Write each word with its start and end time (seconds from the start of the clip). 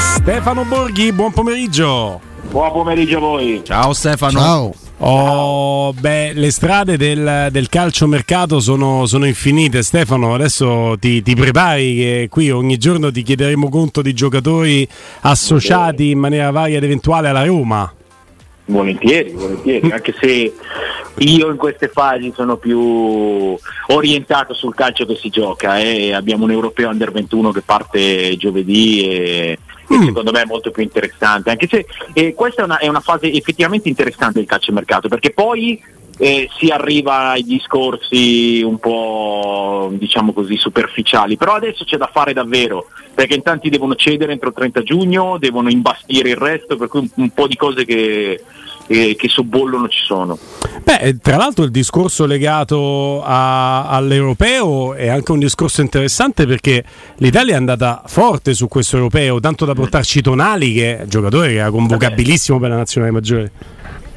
Stefano 0.00 0.64
Borghi, 0.64 1.12
buon 1.12 1.32
pomeriggio. 1.32 2.20
Buon 2.50 2.72
pomeriggio 2.72 3.18
a 3.18 3.20
voi. 3.20 3.60
Ciao 3.62 3.92
Stefano. 3.92 4.38
Ciao. 4.38 4.74
Oh, 5.02 5.92
beh, 5.92 6.32
le 6.34 6.50
strade 6.50 6.96
del, 6.96 7.48
del 7.50 7.68
calciomercato 7.68 8.60
sono, 8.60 9.06
sono, 9.06 9.26
infinite. 9.26 9.82
Stefano, 9.82 10.34
adesso 10.34 10.96
ti, 10.98 11.22
ti, 11.22 11.34
prepari 11.34 11.96
che 11.96 12.28
qui 12.30 12.50
ogni 12.50 12.76
giorno 12.76 13.10
ti 13.10 13.22
chiederemo 13.22 13.68
conto 13.68 14.02
di 14.02 14.12
giocatori 14.12 14.86
associati 15.20 16.10
in 16.10 16.18
maniera 16.18 16.50
varia 16.50 16.78
ed 16.78 16.84
eventuale 16.84 17.28
alla 17.28 17.44
Roma. 17.44 17.90
Volentieri, 18.66 19.32
volentieri, 19.32 19.90
anche 19.92 20.14
se 20.20 20.54
io 21.16 21.50
in 21.50 21.56
queste 21.56 21.88
fasi 21.88 22.32
sono 22.34 22.56
più 22.56 23.56
orientato 23.88 24.54
sul 24.54 24.74
calcio 24.74 25.06
che 25.06 25.16
si 25.16 25.28
gioca. 25.28 25.78
Eh. 25.78 26.12
Abbiamo 26.12 26.44
un 26.44 26.50
europeo 26.50 26.88
under 26.88 27.10
21 27.10 27.52
che 27.52 27.62
parte 27.62 28.36
giovedì 28.36 29.08
e 29.08 29.58
mm. 29.94 30.04
secondo 30.04 30.30
me 30.30 30.42
è 30.42 30.46
molto 30.46 30.70
più 30.70 30.82
interessante, 30.82 31.50
anche 31.50 31.68
se 31.68 31.86
eh, 32.12 32.34
questa 32.34 32.62
è 32.62 32.64
una, 32.64 32.78
è 32.78 32.88
una, 32.88 33.00
fase 33.00 33.32
effettivamente 33.32 33.88
interessante 33.88 34.38
del 34.38 34.48
calciomercato, 34.48 35.08
perché 35.08 35.30
poi 35.30 35.82
eh, 36.18 36.48
si 36.58 36.68
arriva 36.68 37.30
ai 37.30 37.44
discorsi 37.44 38.62
un 38.62 38.78
po' 38.78 39.90
diciamo 39.92 40.32
così 40.32 40.56
superficiali, 40.56 41.36
però 41.36 41.54
adesso 41.54 41.84
c'è 41.84 41.96
da 41.96 42.10
fare 42.12 42.32
davvero, 42.32 42.88
perché 43.14 43.34
in 43.34 43.42
tanti 43.42 43.70
devono 43.70 43.94
cedere 43.94 44.32
entro 44.32 44.48
il 44.48 44.54
30 44.54 44.82
giugno, 44.82 45.38
devono 45.38 45.70
imbastire 45.70 46.30
il 46.30 46.36
resto, 46.36 46.76
per 46.76 46.88
cui 46.88 47.00
un, 47.00 47.08
un 47.14 47.30
po' 47.30 47.46
di 47.46 47.56
cose 47.56 47.84
che 47.84 48.42
eh, 48.92 49.14
che 49.14 49.28
sobbollono 49.28 49.86
ci 49.88 50.02
sono. 50.04 50.36
Beh, 50.82 51.18
tra 51.22 51.36
l'altro 51.36 51.62
il 51.62 51.70
discorso 51.70 52.26
legato 52.26 53.22
a, 53.22 53.88
all'europeo 53.88 54.94
è 54.94 55.06
anche 55.06 55.30
un 55.30 55.38
discorso 55.38 55.80
interessante 55.80 56.44
perché 56.44 56.82
l'Italia 57.18 57.54
è 57.54 57.56
andata 57.56 58.02
forte 58.06 58.52
su 58.52 58.66
questo 58.66 58.96
europeo, 58.96 59.38
tanto 59.38 59.64
da 59.64 59.74
portarci 59.74 60.22
Tonali 60.22 60.72
che 60.72 60.98
è 60.98 61.02
un 61.02 61.08
giocatore 61.08 61.48
che 61.50 61.58
era 61.58 61.70
convocabilissimo 61.70 62.58
per 62.58 62.70
la 62.70 62.76
nazionale 62.76 63.12
maggiore. 63.12 63.52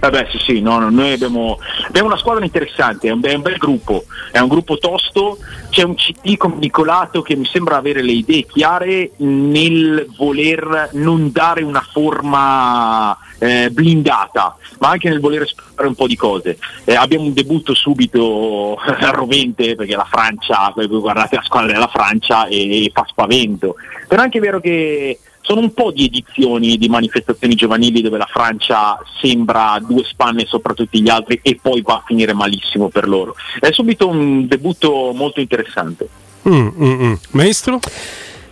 Vabbè, 0.03 0.27
sì, 0.31 0.37
sì, 0.39 0.59
no, 0.59 0.79
no, 0.79 0.89
noi 0.89 1.13
abbiamo, 1.13 1.59
abbiamo, 1.87 2.09
una 2.09 2.17
squadra 2.17 2.43
interessante, 2.43 3.07
è 3.07 3.11
un, 3.11 3.21
è 3.23 3.33
un, 3.35 3.41
bel 3.41 3.55
gruppo, 3.55 4.03
è 4.33 4.39
un 4.39 4.49
gruppo 4.49 4.77
tosto, 4.77 5.37
c'è 5.69 5.83
un 5.83 5.95
CT 5.95 6.35
comicolato 6.35 7.21
che 7.21 7.37
mi 7.37 7.45
sembra 7.45 7.77
avere 7.77 8.01
le 8.01 8.11
idee 8.11 8.45
chiare 8.45 9.11
nel 9.19 10.05
voler 10.17 10.89
non 10.91 11.31
dare 11.31 11.63
una 11.63 11.87
forma 11.89 13.17
eh, 13.39 13.69
blindata, 13.71 14.57
ma 14.79 14.89
anche 14.89 15.07
nel 15.07 15.21
voler 15.21 15.43
esplorare 15.43 15.87
un 15.87 15.95
po' 15.95 16.07
di 16.07 16.17
cose. 16.17 16.57
Eh, 16.83 16.95
abbiamo 16.95 17.23
un 17.23 17.33
debutto 17.33 17.73
subito 17.73 18.77
rovente 19.13 19.75
perché 19.75 19.95
la 19.95 20.03
Francia, 20.11 20.73
guardate 20.75 21.37
la 21.37 21.43
squadra 21.43 21.71
della 21.71 21.87
Francia 21.87 22.47
e, 22.47 22.83
e 22.83 22.91
fa 22.93 23.05
spavento, 23.07 23.75
però 24.05 24.19
è 24.19 24.25
anche 24.25 24.41
vero 24.41 24.59
che 24.59 25.17
sono 25.43 25.59
un 25.59 25.73
po' 25.73 25.91
di 25.91 26.05
edizioni 26.05 26.77
di 26.77 26.87
manifestazioni 26.87 27.53
giovanili 27.53 28.01
dove 28.01 28.17
la 28.17 28.27
Francia 28.31 28.97
sembra 29.21 29.77
due 29.85 30.03
spanne 30.03 30.45
sopra 30.45 30.73
tutti 30.73 31.01
gli 31.01 31.09
altri 31.09 31.39
e 31.43 31.59
poi 31.61 31.81
va 31.81 31.95
a 31.95 32.03
finire 32.05 32.33
malissimo 32.33 32.87
per 32.87 33.07
loro. 33.07 33.35
È 33.59 33.71
subito 33.71 34.07
un 34.07 34.47
debutto 34.47 35.11
molto 35.13 35.41
interessante. 35.41 36.07
Mm, 36.47 36.67
mm, 36.67 37.03
mm. 37.03 37.13
Maestro? 37.31 37.79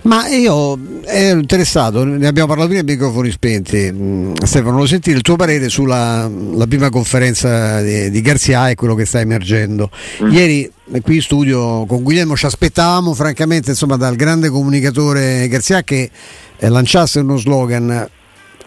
Ma 0.03 0.27
io 0.29 0.79
ero 1.05 1.39
interessato, 1.39 2.03
ne 2.03 2.25
abbiamo 2.25 2.47
parlato 2.47 2.69
prima 2.69 2.83
ai 2.83 2.87
microfoni 2.87 3.29
spenti. 3.29 3.91
Mm, 3.91 4.33
Stefano, 4.43 4.77
lo 4.77 4.87
sentire 4.87 5.17
il 5.17 5.21
tuo 5.21 5.35
parere 5.35 5.69
sulla 5.69 6.29
prima 6.67 6.89
conferenza 6.89 7.81
di, 7.81 8.09
di, 8.09 8.21
Garzia 8.21 8.69
e 8.69 8.75
quello 8.75 8.95
che 8.95 9.05
sta 9.05 9.19
emergendo. 9.19 9.91
Mm. 10.23 10.31
Ieri 10.31 10.71
qui 11.03 11.15
in 11.15 11.21
studio 11.21 11.85
con 11.85 12.01
Guglielmo 12.01 12.35
ci 12.35 12.47
aspettavamo 12.47 13.13
francamente 13.13 13.69
insomma, 13.69 13.95
dal 13.95 14.15
grande 14.15 14.49
comunicatore 14.49 15.47
Garzia 15.47 15.83
che 15.83 16.09
eh, 16.61 16.69
lanciasse 16.69 17.19
uno 17.19 17.37
slogan. 17.37 18.09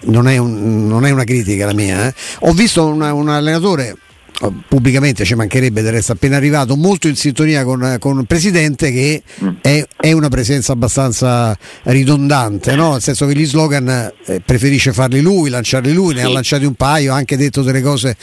Non 0.06 0.28
è, 0.28 0.36
un, 0.36 0.86
non 0.86 1.06
è 1.06 1.10
una 1.10 1.24
critica 1.24 1.64
la 1.64 1.72
mia. 1.72 2.08
Eh. 2.08 2.14
Ho 2.40 2.52
visto 2.52 2.84
una, 2.84 3.14
un 3.14 3.28
allenatore 3.30 3.96
Oh, 4.40 4.52
pubblicamente 4.66 5.24
ci 5.24 5.36
mancherebbe 5.36 5.80
del 5.80 5.92
resto 5.92 6.10
appena 6.10 6.36
arrivato 6.36 6.74
molto 6.74 7.06
in 7.06 7.14
sintonia 7.14 7.62
con, 7.62 7.98
con 8.00 8.18
il 8.18 8.26
presidente 8.26 8.90
che 8.90 9.22
mm. 9.44 9.48
è, 9.60 9.86
è, 9.96 10.10
una 10.10 10.28
presenza 10.28 10.72
abbastanza 10.72 11.56
ridondante 11.84 12.74
no? 12.74 12.92
nel 12.94 13.00
senso 13.00 13.26
che 13.26 13.36
gli 13.36 13.46
slogan 13.46 13.88
eh, 14.26 14.42
preferisce 14.44 14.92
farli 14.92 15.20
lui 15.20 15.50
lanciarli 15.50 15.92
lui 15.92 16.08
sì. 16.08 16.14
ne 16.16 16.22
ha 16.22 16.28
lanciati 16.30 16.64
un 16.64 16.74
paio 16.74 17.12
ha 17.12 17.16
anche 17.16 17.36
detto 17.36 17.62
delle 17.62 17.80
cose 17.80 18.16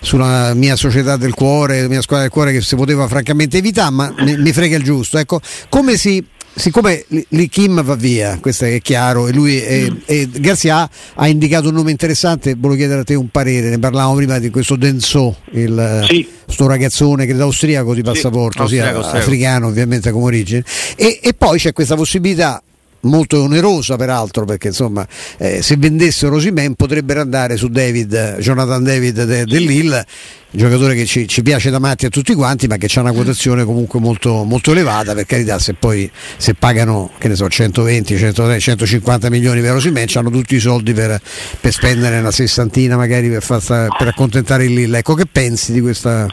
sulla 0.00 0.52
mia 0.52 0.76
società 0.76 1.16
del 1.16 1.32
cuore 1.32 1.80
la 1.80 1.88
mia 1.88 2.02
squadra 2.02 2.26
del 2.26 2.34
cuore 2.34 2.52
che 2.52 2.60
si 2.60 2.76
poteva 2.76 3.08
francamente 3.08 3.56
evitare 3.56 3.90
ma 3.90 4.12
mi, 4.18 4.36
mi 4.36 4.52
frega 4.52 4.76
il 4.76 4.82
giusto 4.82 5.16
ecco 5.16 5.40
come 5.70 5.96
si 5.96 6.22
siccome 6.54 7.04
lì 7.28 7.48
Kim 7.48 7.82
va 7.82 7.94
via, 7.94 8.38
questo 8.40 8.64
è 8.64 8.80
chiaro, 8.80 9.28
e 9.28 9.32
lui 9.32 9.60
e, 9.62 9.90
mm. 9.90 9.96
e 10.04 10.28
Garcia 10.32 10.88
ha 11.14 11.28
indicato 11.28 11.68
un 11.68 11.74
nome 11.74 11.90
interessante, 11.90 12.54
volevo 12.54 12.76
chiedere 12.76 13.00
a 13.00 13.04
te 13.04 13.14
un 13.14 13.28
parere, 13.28 13.70
ne 13.70 13.78
parlavamo 13.78 14.14
prima 14.14 14.38
di 14.38 14.50
questo 14.50 14.76
Denso, 14.76 15.36
il 15.52 16.04
sì. 16.08 16.26
sto 16.46 16.66
ragazzone 16.66 17.26
credo 17.26 17.44
austriaco 17.44 17.94
di 17.94 18.02
passaporto, 18.02 18.66
sì, 18.66 18.78
austriaco, 18.78 19.08
sia 19.08 19.18
africano 19.18 19.66
ovviamente 19.66 20.10
come 20.10 20.24
origine, 20.24 20.64
e, 20.96 21.20
e 21.22 21.34
poi 21.34 21.58
c'è 21.58 21.72
questa 21.72 21.96
possibilità 21.96 22.62
molto 23.04 23.42
onerosa 23.42 23.96
peraltro 23.96 24.44
perché 24.44 24.68
insomma 24.68 25.06
eh, 25.38 25.62
se 25.62 25.76
vendessero 25.76 26.32
Rosimen 26.32 26.74
potrebbero 26.74 27.20
andare 27.20 27.56
su 27.56 27.68
David, 27.68 28.38
Jonathan 28.38 28.82
David 28.82 29.24
de, 29.24 29.44
dell'Ill 29.44 30.04
giocatore 30.50 30.94
che 30.94 31.04
ci, 31.04 31.26
ci, 31.26 31.42
piace 31.42 31.70
da 31.70 31.80
matti 31.80 32.06
a 32.06 32.10
tutti 32.10 32.32
quanti 32.34 32.68
ma 32.68 32.76
che 32.76 32.88
ha 32.94 33.00
una 33.00 33.12
quotazione 33.12 33.64
comunque 33.64 33.98
molto, 33.98 34.44
molto 34.44 34.70
elevata 34.70 35.12
per 35.14 35.26
carità 35.26 35.58
se 35.58 35.74
poi 35.74 36.08
se 36.36 36.54
pagano 36.54 37.10
so 37.32 37.48
120 37.48 38.16
130, 38.16 38.58
150 38.60 39.30
milioni 39.30 39.60
per 39.60 39.72
Rosimen 39.72 40.06
hanno 40.14 40.30
tutti 40.30 40.54
i 40.54 40.60
soldi 40.60 40.92
per, 40.92 41.20
per, 41.60 41.72
spendere 41.72 42.18
una 42.18 42.30
sessantina 42.30 42.96
magari 42.96 43.28
per, 43.28 43.42
far, 43.42 43.88
per 43.96 44.08
accontentare 44.08 44.64
il 44.64 44.72
Lille. 44.74 44.98
Ecco 44.98 45.14
che 45.14 45.26
pensi 45.30 45.72
di 45.72 45.80
questa 45.80 46.26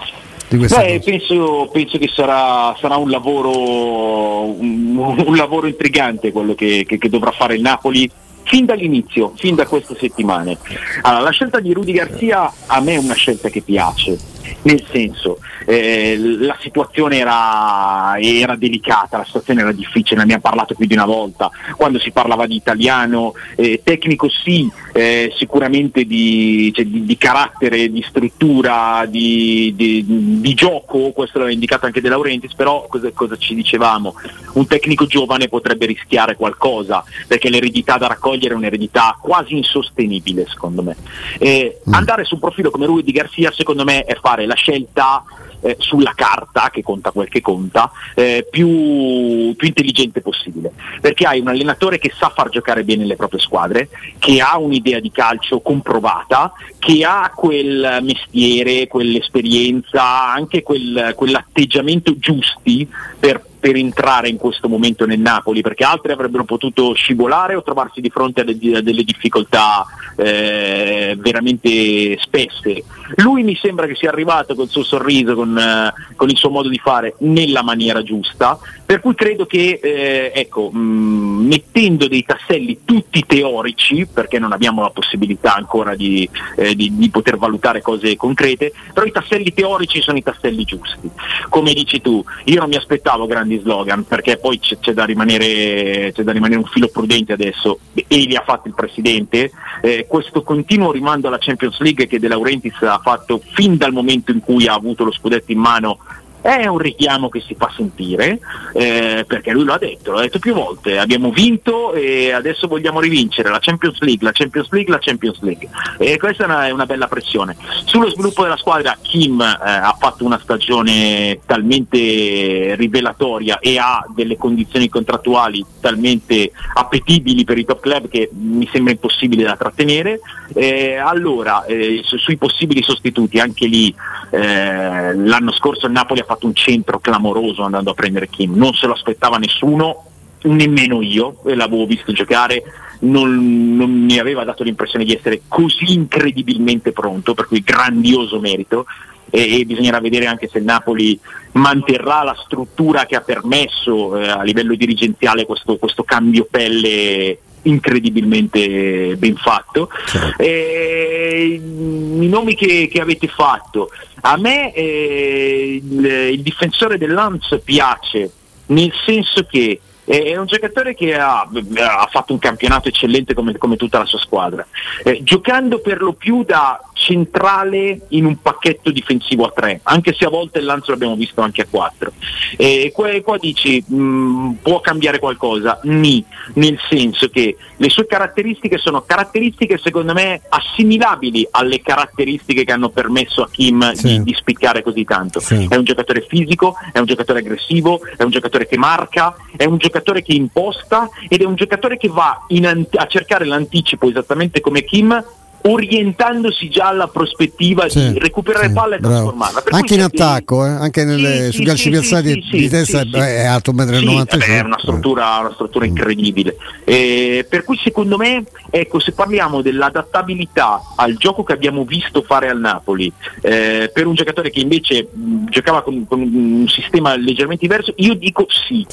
Beh, 0.57 1.01
penso, 1.03 1.69
penso, 1.71 1.97
che 1.97 2.09
sarà, 2.13 2.75
sarà 2.77 2.97
un, 2.97 3.09
lavoro, 3.09 4.43
un, 4.43 4.97
un, 4.97 5.35
lavoro, 5.35 5.67
intrigante 5.67 6.33
quello 6.33 6.55
che, 6.55 6.83
che, 6.85 6.97
che, 6.97 7.09
dovrà 7.09 7.31
fare 7.31 7.55
il 7.55 7.61
Napoli 7.61 8.09
fin 8.43 8.65
dall'inizio, 8.65 9.31
fin 9.37 9.55
da 9.55 9.65
queste 9.65 9.95
settimane. 9.97 10.57
Allora, 11.03 11.23
la 11.23 11.29
scelta 11.29 11.61
di 11.61 11.71
Rudy 11.71 11.93
Garzia 11.93 12.51
a 12.65 12.81
me 12.81 12.95
è 12.95 12.97
una 12.97 13.13
scelta 13.13 13.47
che 13.47 13.61
piace, 13.61 14.17
nel 14.63 14.83
senso 14.91 15.39
eh, 15.65 16.17
la 16.17 16.57
situazione 16.59 17.17
era, 17.17 18.15
era, 18.19 18.55
delicata, 18.55 19.17
la 19.17 19.25
situazione 19.25 19.61
era 19.61 19.71
difficile, 19.71 20.17
ne 20.17 20.23
abbiamo 20.23 20.41
parlato 20.41 20.75
più 20.75 20.85
di 20.85 20.93
una 20.93 21.05
volta, 21.05 21.49
quando 21.75 21.99
si 21.99 22.11
parlava 22.11 22.45
di 22.45 22.55
italiano, 22.55 23.33
eh, 23.55 23.81
tecnico 23.83 24.29
sì, 24.29 24.69
eh, 24.93 25.31
sicuramente 25.35 26.05
di, 26.05 26.71
cioè, 26.73 26.85
di, 26.85 27.05
di, 27.05 27.17
carattere, 27.17 27.91
di 27.91 28.03
struttura, 28.07 29.05
di, 29.07 29.73
di, 29.75 30.53
gioco, 30.53 31.11
questo 31.11 31.37
l'aveva 31.37 31.53
indicato 31.55 31.85
anche 31.85 32.01
De 32.01 32.09
Laurentiis, 32.09 32.53
però 32.53 32.87
cosa, 32.87 33.09
cosa 33.11 33.37
ci 33.37 33.55
dicevamo? 33.55 34.15
Un 34.53 34.67
tecnico 34.67 35.05
giovane 35.05 35.47
potrebbe 35.47 35.85
rischiare 35.85 36.35
qualcosa, 36.35 37.03
perché 37.27 37.49
l'eredità 37.49 37.97
da 37.97 38.07
raccogliere 38.07 38.53
è 38.53 38.57
un'eredità 38.57 39.17
quasi 39.19 39.55
insostenibile 39.55 40.45
secondo 40.47 40.83
me. 40.83 40.95
Mm. 41.43 41.93
Andare 41.93 42.25
su 42.25 42.35
un 42.35 42.39
profilo 42.41 42.69
come 42.69 42.85
Rui 42.85 43.03
di 43.03 43.11
Garcia 43.11 43.51
secondo 43.51 43.83
me 43.83 44.03
è 44.03 44.15
fare 44.31 44.45
la 44.45 44.55
scelta 44.55 45.23
eh, 45.61 45.75
sulla 45.77 46.13
carta, 46.15 46.69
che 46.71 46.81
conta 46.81 47.11
quel 47.11 47.27
che 47.27 47.41
conta, 47.41 47.91
eh, 48.15 48.47
più, 48.49 49.53
più, 49.55 49.67
intelligente 49.67 50.21
possibile. 50.21 50.71
Perché 51.01 51.25
hai 51.25 51.39
un 51.39 51.49
allenatore 51.49 51.99
che 51.99 52.11
sa 52.15 52.29
far 52.29 52.49
giocare 52.49 52.83
bene 52.83 53.05
le 53.05 53.15
proprie 53.15 53.39
squadre, 53.39 53.89
che 54.17 54.41
ha 54.41 54.57
un'idea 54.57 54.99
di 54.99 55.11
calcio 55.11 55.59
comprovata, 55.59 56.53
che 56.79 57.03
ha 57.05 57.31
quel 57.35 57.99
mestiere, 58.01 58.87
quell'esperienza, 58.87 60.31
anche 60.31 60.63
quel, 60.63 61.13
quell'atteggiamento 61.15 62.17
giusti 62.17 62.89
per 63.19 63.49
per 63.61 63.75
entrare 63.75 64.27
in 64.27 64.37
questo 64.37 64.67
momento 64.67 65.05
nel 65.05 65.19
Napoli, 65.19 65.61
perché 65.61 65.83
altri 65.83 66.11
avrebbero 66.11 66.45
potuto 66.45 66.93
scivolare 66.93 67.53
o 67.53 67.61
trovarsi 67.61 68.01
di 68.01 68.09
fronte 68.09 68.41
a, 68.41 68.43
de- 68.43 68.77
a 68.77 68.81
delle 68.81 69.03
difficoltà 69.03 69.85
eh, 70.15 71.15
veramente 71.19 72.17
spesse. 72.19 72.83
Lui 73.17 73.43
mi 73.43 73.55
sembra 73.55 73.85
che 73.85 73.93
sia 73.93 74.09
arrivato 74.09 74.55
col 74.55 74.67
suo 74.67 74.83
sorriso, 74.83 75.35
con, 75.35 75.55
eh, 75.55 75.93
con, 76.15 76.29
il 76.29 76.37
suo 76.37 76.49
modo 76.49 76.69
di 76.69 76.79
fare 76.79 77.13
nella 77.19 77.61
maniera 77.61 78.01
giusta, 78.01 78.57
Per 78.91 78.99
cui 78.99 79.15
credo 79.15 79.45
che 79.45 79.79
eh, 79.81 80.33
ecco, 80.35 80.69
mh, 80.69 81.45
mettendo 81.47 82.09
dei 82.09 82.25
tasselli 82.25 82.79
tutti 82.83 83.23
teorici, 83.25 84.05
perché 84.05 84.37
non 84.37 84.51
abbiamo 84.51 84.81
la 84.81 84.89
possibilità 84.89 85.55
ancora 85.55 85.95
di, 85.95 86.29
eh, 86.57 86.75
di, 86.75 86.97
di, 86.97 87.09
poter 87.09 87.37
valutare 87.37 87.81
cose 87.81 88.17
concrete, 88.17 88.73
però 88.93 89.05
i 89.05 89.13
tasselli 89.13 89.53
teorici 89.53 90.01
sono 90.01 90.17
i 90.17 90.23
tasselli 90.23 90.65
giusti. 90.65 91.09
Come 91.47 91.71
dici 91.71 92.01
tu, 92.01 92.21
io 92.43 92.59
non 92.59 92.67
mi 92.67 92.75
aspettavo 92.75 93.27
grandi 93.27 93.59
slogan, 93.59 94.03
perché 94.03 94.35
poi 94.35 94.59
c'è, 94.59 94.77
c'è, 94.77 94.91
da, 94.91 95.05
rimanere, 95.05 96.11
c'è 96.11 96.23
da, 96.23 96.33
rimanere, 96.33 96.59
un 96.59 96.67
filo 96.67 96.89
prudente 96.89 97.31
adesso, 97.31 97.79
e 97.93 98.17
li 98.17 98.35
ha 98.35 98.43
fatto 98.45 98.67
il 98.67 98.73
Presidente, 98.73 99.51
eh, 99.81 100.05
questo 100.05 100.43
continuo 100.43 100.91
rimando 100.91 101.29
alla 101.29 101.37
Champions 101.39 101.79
League 101.79 102.07
che 102.07 102.19
De 102.19 102.27
Laurentiis 102.27 102.81
ha 102.81 102.99
fatto 103.01 103.41
fin 103.53 103.77
dal 103.77 103.93
momento 103.93 104.31
in 104.31 104.41
cui 104.41 104.67
ha 104.67 104.73
avuto 104.73 105.05
lo 105.05 105.13
scudetto 105.13 105.53
in 105.53 105.59
mano 105.59 105.97
è 106.41 106.65
un 106.65 106.79
richiamo 106.79 107.29
che 107.29 107.39
si 107.41 107.55
fa 107.55 107.71
sentire, 107.75 108.39
eh, 108.73 109.23
perché 109.27 109.51
lui 109.51 109.63
lo 109.63 109.73
ha 109.73 109.77
detto, 109.77 110.11
l'ha 110.11 110.21
detto 110.21 110.39
più 110.39 110.53
volte, 110.53 110.97
abbiamo 110.97 111.31
vinto 111.31 111.93
e 111.93 112.31
adesso 112.31 112.67
vogliamo 112.67 112.99
rivincere 112.99 113.49
la 113.49 113.59
Champions 113.59 113.99
League, 113.99 114.25
la 114.25 114.31
Champions 114.31 114.69
League, 114.71 114.91
la 114.91 114.99
Champions 114.99 115.39
League. 115.41 115.69
E 115.97 116.17
questa 116.17 116.43
è 116.43 116.45
una, 116.47 116.67
è 116.67 116.71
una 116.71 116.85
bella 116.85 117.07
pressione. 117.07 117.55
Sullo 117.85 118.09
sviluppo 118.09 118.43
della 118.43 118.57
squadra 118.57 118.97
Kim 119.01 119.39
eh, 119.39 119.55
ha 119.61 119.95
fatto 119.99 120.25
una 120.25 120.39
stagione 120.39 121.39
talmente 121.45 122.75
rivelatoria 122.75 123.59
e 123.59 123.77
ha 123.77 124.03
delle 124.13 124.37
condizioni 124.37 124.89
contrattuali 124.89 125.63
talmente 125.79 126.51
appetibili 126.73 127.43
per 127.43 127.57
i 127.57 127.65
top 127.65 127.79
club 127.81 128.07
che 128.07 128.29
mi 128.33 128.67
sembra 128.71 128.93
impossibile 128.93 129.43
da 129.43 129.55
trattenere. 129.55 130.19
Eh, 130.53 130.95
allora, 130.95 131.65
su, 132.03 132.17
sui 132.17 132.37
possibili 132.37 132.81
sostituti, 132.81 133.39
anche 133.39 133.67
lì 133.67 133.93
eh, 134.31 135.13
l'anno 135.15 135.51
scorso 135.51 135.85
il 135.85 135.91
Napoli 135.91 136.21
ha 136.21 136.25
fatto 136.31 136.45
un 136.45 136.55
centro 136.55 136.99
clamoroso 136.99 137.63
andando 137.63 137.91
a 137.91 137.93
prendere 137.93 138.29
Kim, 138.29 138.55
non 138.55 138.73
se 138.73 138.87
lo 138.87 138.93
aspettava 138.93 139.37
nessuno, 139.37 140.05
nemmeno 140.43 141.01
io, 141.01 141.41
l'avevo 141.43 141.85
visto 141.85 142.11
giocare, 142.11 142.63
non, 142.99 143.75
non, 143.75 143.91
mi 143.91 144.17
aveva 144.17 144.43
dato 144.43 144.63
l'impressione 144.63 145.05
di 145.05 145.13
essere 145.13 145.41
così 145.47 145.93
incredibilmente 145.93 146.91
pronto, 146.91 147.33
per 147.33 147.47
cui 147.47 147.61
grandioso 147.61 148.39
merito. 148.39 148.85
E, 149.33 149.59
e 149.59 149.65
bisognerà 149.65 150.01
vedere 150.01 150.25
anche 150.25 150.49
se 150.49 150.57
il 150.57 150.65
Napoli 150.65 151.17
manterrà 151.53 152.21
la 152.21 152.35
struttura 152.43 153.05
che 153.05 153.15
ha 153.15 153.21
permesso 153.21 154.17
eh, 154.17 154.27
a 154.27 154.41
livello 154.41 154.75
dirigenziale 154.75 155.45
questo, 155.45 155.77
questo 155.77 156.03
cambio 156.03 156.47
pelle 156.51 157.37
incredibilmente 157.63 159.15
ben 159.17 159.35
fatto. 159.35 159.89
Certo. 160.05 160.41
Eh, 160.41 161.59
I 161.61 162.27
nomi 162.27 162.55
che, 162.55 162.87
che, 162.91 163.01
avete 163.01 163.27
fatto, 163.27 163.89
a 164.21 164.37
me 164.37 164.73
eh, 164.73 165.81
il, 165.83 166.05
il, 166.05 166.41
difensore 166.41 166.97
dell'Anz 166.97 167.59
piace, 167.63 168.31
nel 168.67 168.91
senso 169.05 169.45
che 169.49 169.79
è 170.03 170.35
un 170.35 170.45
giocatore 170.45 170.93
che 170.93 171.15
ha, 171.15 171.41
ha 171.41 172.07
fatto 172.11 172.33
un 172.33 172.39
campionato 172.39 172.89
eccellente 172.89 173.33
come, 173.33 173.57
come 173.57 173.77
tutta 173.77 173.99
la 173.99 174.05
sua 174.05 174.19
squadra, 174.19 174.65
eh, 175.03 175.21
giocando 175.23 175.79
per 175.79 176.01
lo 176.01 176.13
più 176.13 176.43
da 176.43 176.81
centrale 177.01 178.01
in 178.09 178.25
un 178.25 178.39
pacchetto 178.41 178.91
difensivo 178.91 179.45
a 179.45 179.51
3, 179.53 179.81
anche 179.83 180.13
se 180.13 180.25
a 180.25 180.29
volte 180.29 180.59
il 180.59 180.65
Lanzo 180.65 180.91
l'abbiamo 180.91 181.15
visto 181.15 181.41
anche 181.41 181.63
a 181.63 181.65
4. 181.67 182.11
E 182.57 182.91
qua, 182.93 183.09
qua 183.21 183.37
dici 183.37 183.83
mh, 183.85 183.95
mm, 183.95 184.51
può 184.61 184.79
cambiare 184.81 185.17
qualcosa? 185.17 185.79
Ni, 185.83 186.23
nel 186.53 186.77
senso 186.87 187.29
che 187.29 187.57
le 187.75 187.89
sue 187.89 188.05
caratteristiche 188.05 188.77
sono 188.77 189.01
caratteristiche 189.01 189.79
secondo 189.79 190.13
me 190.13 190.41
assimilabili 190.47 191.47
alle 191.49 191.81
caratteristiche 191.81 192.63
che 192.63 192.71
hanno 192.71 192.89
permesso 192.89 193.41
a 193.41 193.49
Kim 193.49 193.93
sì. 193.93 194.07
di, 194.07 194.23
di, 194.23 194.33
spiccare 194.35 194.83
così 194.83 195.03
tanto. 195.03 195.39
Sì. 195.39 195.65
È 195.67 195.75
un 195.75 195.83
giocatore 195.83 196.23
fisico, 196.27 196.75
è 196.93 196.99
un 196.99 197.05
giocatore 197.05 197.39
aggressivo, 197.39 197.99
è 198.15 198.21
un 198.21 198.29
giocatore 198.29 198.67
che 198.67 198.77
marca, 198.77 199.35
è 199.57 199.65
un 199.65 199.77
giocatore 199.77 200.21
che 200.21 200.33
imposta 200.33 201.09
ed 201.27 201.41
è 201.41 201.45
un 201.45 201.55
giocatore 201.55 201.97
che 201.97 202.09
va 202.09 202.45
ant- 202.47 202.95
a 202.95 203.07
cercare 203.07 203.45
l'anticipo 203.45 204.07
esattamente 204.07 204.61
come 204.61 204.83
Kim 204.83 205.39
orientandosi 205.63 206.69
già 206.69 206.87
alla 206.87 207.07
prospettiva 207.07 207.87
sì, 207.89 208.11
di 208.11 208.19
recuperare 208.19 208.67
sì, 208.67 208.73
palle 208.73 208.95
e 208.95 208.99
trasformarla. 208.99 209.63
Anche 209.69 209.93
in 209.93 210.01
attacco, 210.01 210.65
eh? 210.65 210.69
anche 210.69 211.03
nelle, 211.03 211.45
sì, 211.45 211.57
sui 211.57 211.65
calci 211.65 211.89
piazzati 211.89 212.47
di 212.51 212.69
testa 212.69 213.01
è 213.01 213.45
alto 213.45 213.71
1,90 213.71 214.37
m. 214.37 214.39
è 214.39 214.59
una 214.61 214.79
struttura, 214.79 215.39
una 215.39 215.53
struttura 215.53 215.85
incredibile. 215.85 216.55
Eh, 216.83 217.45
per 217.47 217.63
cui 217.63 217.79
secondo 217.83 218.17
me, 218.17 218.43
ecco, 218.69 218.99
se 218.99 219.11
parliamo 219.11 219.61
dell'adattabilità 219.61 220.81
al 220.95 221.15
gioco 221.15 221.43
che 221.43 221.53
abbiamo 221.53 221.83
visto 221.83 222.21
fare 222.21 222.49
al 222.49 222.59
Napoli, 222.59 223.11
eh, 223.41 223.91
per 223.93 224.07
un 224.07 224.15
giocatore 224.15 224.49
che 224.49 224.59
invece 224.59 225.07
mh, 225.11 225.49
giocava 225.49 225.83
con, 225.83 226.05
con, 226.07 226.21
un 226.21 226.67
sistema 226.67 227.15
leggermente 227.15 227.67
diverso, 227.67 227.93
io 227.97 228.15
dico 228.15 228.45
sì. 228.49 228.85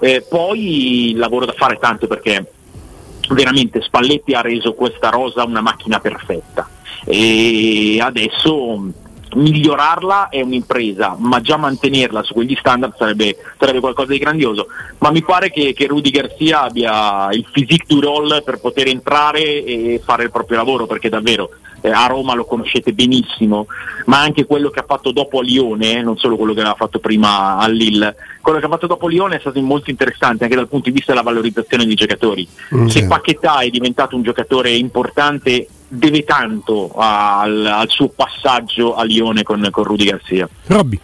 Eh, 0.00 0.26
poi 0.28 1.14
lavoro 1.16 1.46
da 1.46 1.54
fare 1.56 1.78
tanto 1.80 2.06
perché 2.06 2.53
veramente 3.30 3.80
Spalletti 3.80 4.32
ha 4.32 4.40
reso 4.40 4.74
questa 4.74 5.10
rosa 5.10 5.44
una 5.44 5.60
macchina 5.60 6.00
perfetta. 6.00 6.68
E 7.04 7.98
adesso 8.00 8.92
migliorarla 9.34 10.28
è 10.28 10.40
un'impresa, 10.40 11.16
ma 11.18 11.40
già 11.40 11.56
mantenerla 11.56 12.22
su 12.22 12.34
quegli 12.34 12.56
standard 12.58 12.94
sarebbe, 12.96 13.36
sarebbe 13.58 13.80
qualcosa 13.80 14.12
di 14.12 14.18
grandioso. 14.18 14.66
Ma 14.98 15.10
mi 15.10 15.22
pare 15.22 15.50
che, 15.50 15.72
che 15.72 15.86
Rudy 15.86 16.10
Garcia 16.10 16.62
abbia 16.62 17.28
il 17.32 17.46
physique 17.50 17.86
du 17.86 18.00
roll 18.00 18.42
per 18.42 18.58
poter 18.58 18.88
entrare 18.88 19.64
e 19.64 20.00
fare 20.04 20.24
il 20.24 20.30
proprio 20.30 20.56
lavoro, 20.56 20.86
perché 20.86 21.08
davvero 21.08 21.50
eh, 21.84 21.90
a 21.90 22.06
Roma 22.06 22.34
lo 22.34 22.46
conoscete 22.46 22.92
benissimo, 22.94 23.66
ma 24.06 24.20
anche 24.20 24.46
quello 24.46 24.70
che 24.70 24.80
ha 24.80 24.84
fatto 24.86 25.12
dopo 25.12 25.40
a 25.40 25.42
Lione, 25.42 26.02
non 26.02 26.16
solo 26.16 26.36
quello 26.36 26.54
che 26.54 26.60
aveva 26.60 26.74
fatto 26.76 26.98
prima 26.98 27.58
a 27.58 27.68
Lille, 27.68 28.16
quello 28.40 28.58
che 28.58 28.64
ha 28.64 28.70
fatto 28.70 28.86
dopo 28.86 29.06
Lione 29.06 29.36
è 29.36 29.40
stato 29.40 29.60
molto 29.60 29.90
interessante 29.90 30.44
anche 30.44 30.56
dal 30.56 30.68
punto 30.68 30.88
di 30.88 30.94
vista 30.94 31.12
della 31.12 31.24
valorizzazione 31.24 31.84
dei 31.84 31.94
giocatori. 31.94 32.48
Mm, 32.74 32.86
Se 32.86 33.06
Paquetà 33.06 33.58
è 33.58 33.68
diventato 33.68 34.16
un 34.16 34.22
giocatore 34.22 34.70
importante 34.70 35.68
deve 35.94 36.24
tanto 36.24 36.92
al, 36.94 37.64
al 37.66 37.88
suo 37.88 38.08
passaggio 38.08 38.94
a 38.94 39.04
Lione 39.04 39.42
con, 39.42 39.66
con 39.70 39.84
Rudy 39.84 40.04
Garcia. 40.04 40.48
Robby. 40.66 41.00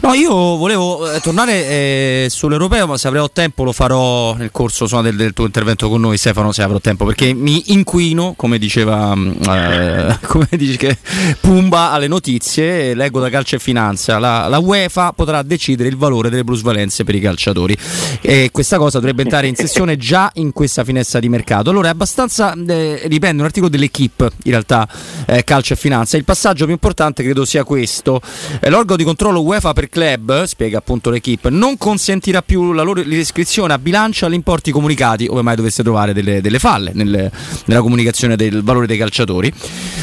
No, 0.00 0.14
io 0.14 0.32
volevo 0.56 1.10
eh, 1.10 1.20
tornare 1.20 1.52
eh, 1.52 2.26
sull'europeo, 2.30 2.86
ma 2.86 2.96
se 2.96 3.08
avrò 3.08 3.28
tempo 3.28 3.64
lo 3.64 3.72
farò 3.72 4.32
nel 4.34 4.50
corso 4.52 4.84
insomma, 4.84 5.02
del, 5.02 5.16
del, 5.16 5.32
tuo 5.32 5.44
intervento 5.44 5.88
con 5.88 6.00
noi, 6.00 6.16
Stefano, 6.16 6.52
se 6.52 6.62
avrò 6.62 6.78
tempo, 6.78 7.04
perché 7.04 7.34
mi 7.34 7.72
inquino, 7.72 8.34
come 8.36 8.58
diceva 8.58 9.14
mm, 9.16 9.32
eh, 9.48 10.18
come 10.26 10.46
dice 10.52 10.96
Pumba 11.40 11.90
alle 11.90 12.06
notizie, 12.06 12.94
leggo 12.94 13.18
da 13.18 13.28
Calcio 13.28 13.56
e 13.56 13.58
Finanza, 13.58 14.20
la, 14.20 14.46
la, 14.46 14.58
UEFA 14.58 15.12
potrà 15.12 15.42
decidere 15.42 15.88
il 15.88 15.96
valore 15.96 16.30
delle 16.30 16.44
plusvalenze 16.44 17.02
per 17.02 17.16
i 17.16 17.20
calciatori 17.20 17.76
e 18.20 18.50
questa 18.52 18.78
cosa 18.78 19.00
dovrebbe 19.00 19.22
entrare 19.22 19.48
in 19.48 19.56
sessione 19.56 19.96
già 19.96 20.30
in 20.34 20.52
questa 20.52 20.84
finestra 20.84 21.18
di 21.18 21.28
mercato. 21.28 21.70
Allora 21.70 21.88
è 21.88 21.90
abbastanza, 21.90 22.54
eh, 22.54 23.04
dipende, 23.08 23.40
un 23.40 23.46
articolo 23.46 23.70
dell'Equipe, 23.70 24.30
in 24.44 24.52
realtà 24.52 24.88
eh, 25.26 25.42
Calcio 25.42 25.72
e 25.72 25.76
Finanza. 25.76 26.16
Il 26.16 26.24
passaggio 26.24 26.64
più 26.64 26.72
importante 26.72 27.24
credo 27.24 27.44
sia 27.44 27.64
questo. 27.64 28.20
Eh, 28.60 28.70
l'organo 28.70 28.96
di 28.96 29.04
controllo 29.04 29.42
UEFA 29.42 29.72
per 29.72 29.87
club, 29.88 30.44
spiega 30.44 30.78
appunto 30.78 31.10
l'equipe, 31.10 31.50
non 31.50 31.76
consentirà 31.76 32.42
più 32.42 32.72
la 32.72 32.82
loro 32.82 33.00
iscrizione 33.00 33.72
a 33.72 33.78
bilancio 33.78 34.26
agli 34.26 34.34
importi 34.34 34.70
comunicati, 34.70 35.26
ove 35.26 35.42
mai 35.42 35.56
dovesse 35.56 35.82
trovare 35.82 36.12
delle, 36.12 36.40
delle 36.40 36.58
falle 36.58 36.92
nelle, 36.94 37.30
nella 37.66 37.80
comunicazione 37.80 38.36
del 38.36 38.62
valore 38.62 38.86
dei 38.86 38.98
calciatori. 38.98 39.52